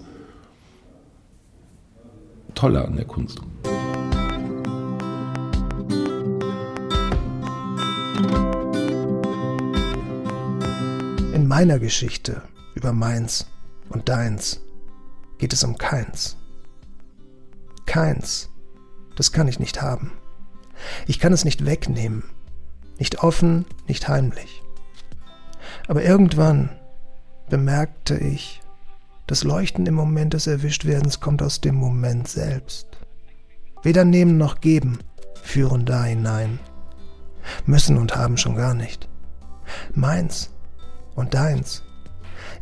Tolle 2.53 2.85
an 2.85 2.97
der 2.97 3.05
Kunst. 3.05 3.41
Meiner 11.61 11.77
Geschichte 11.77 12.41
über 12.73 12.91
Mainz 12.91 13.45
und 13.89 14.09
deins 14.09 14.61
geht 15.37 15.53
es 15.53 15.63
um 15.63 15.77
keins. 15.77 16.35
Keins, 17.85 18.49
das 19.15 19.31
kann 19.31 19.47
ich 19.47 19.59
nicht 19.59 19.79
haben. 19.79 20.11
Ich 21.05 21.19
kann 21.19 21.31
es 21.33 21.45
nicht 21.45 21.63
wegnehmen, 21.63 22.23
nicht 22.97 23.21
offen, 23.23 23.67
nicht 23.87 24.07
heimlich. 24.07 24.63
Aber 25.87 26.03
irgendwann 26.03 26.71
bemerkte 27.47 28.17
ich, 28.17 28.63
das 29.27 29.43
Leuchten 29.43 29.85
im 29.85 29.93
Moment 29.93 30.33
des 30.33 30.47
Erwischtwerdens 30.47 31.19
kommt 31.19 31.43
aus 31.43 31.61
dem 31.61 31.75
Moment 31.75 32.27
selbst. 32.27 32.87
Weder 33.83 34.03
nehmen 34.03 34.39
noch 34.39 34.61
geben 34.61 34.97
führen 35.43 35.85
da 35.85 36.05
hinein. 36.05 36.57
Müssen 37.67 37.99
und 37.99 38.15
haben 38.15 38.37
schon 38.37 38.55
gar 38.55 38.73
nicht. 38.73 39.07
Meins 39.93 40.49
und 41.15 41.33
deins 41.33 41.83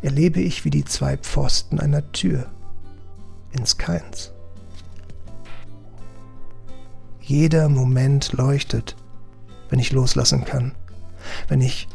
erlebe 0.02 0.40
ich 0.40 0.64
wie 0.64 0.70
die 0.70 0.84
zwei 0.84 1.16
Pfosten 1.16 1.78
einer 1.80 2.10
Tür 2.12 2.46
ins 3.52 3.78
Keins. 3.78 4.32
Jeder 7.20 7.68
Moment 7.68 8.32
leuchtet, 8.32 8.96
wenn 9.68 9.78
ich 9.78 9.92
loslassen 9.92 10.44
kann, 10.44 10.74
wenn 11.48 11.60
ich 11.60 11.88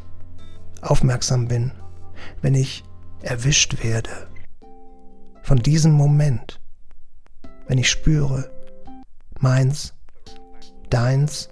aufmerksam 0.82 1.48
bin, 1.48 1.72
wenn 2.42 2.56
ich 2.56 2.84
erwischt 3.22 3.84
werde. 3.84 4.28
Von 5.42 5.58
diesem 5.58 5.92
Moment, 5.92 6.62
wenn 7.68 7.78
ich 7.78 7.90
spüre, 7.90 8.50
meins, 9.40 9.94
deins 10.90 11.50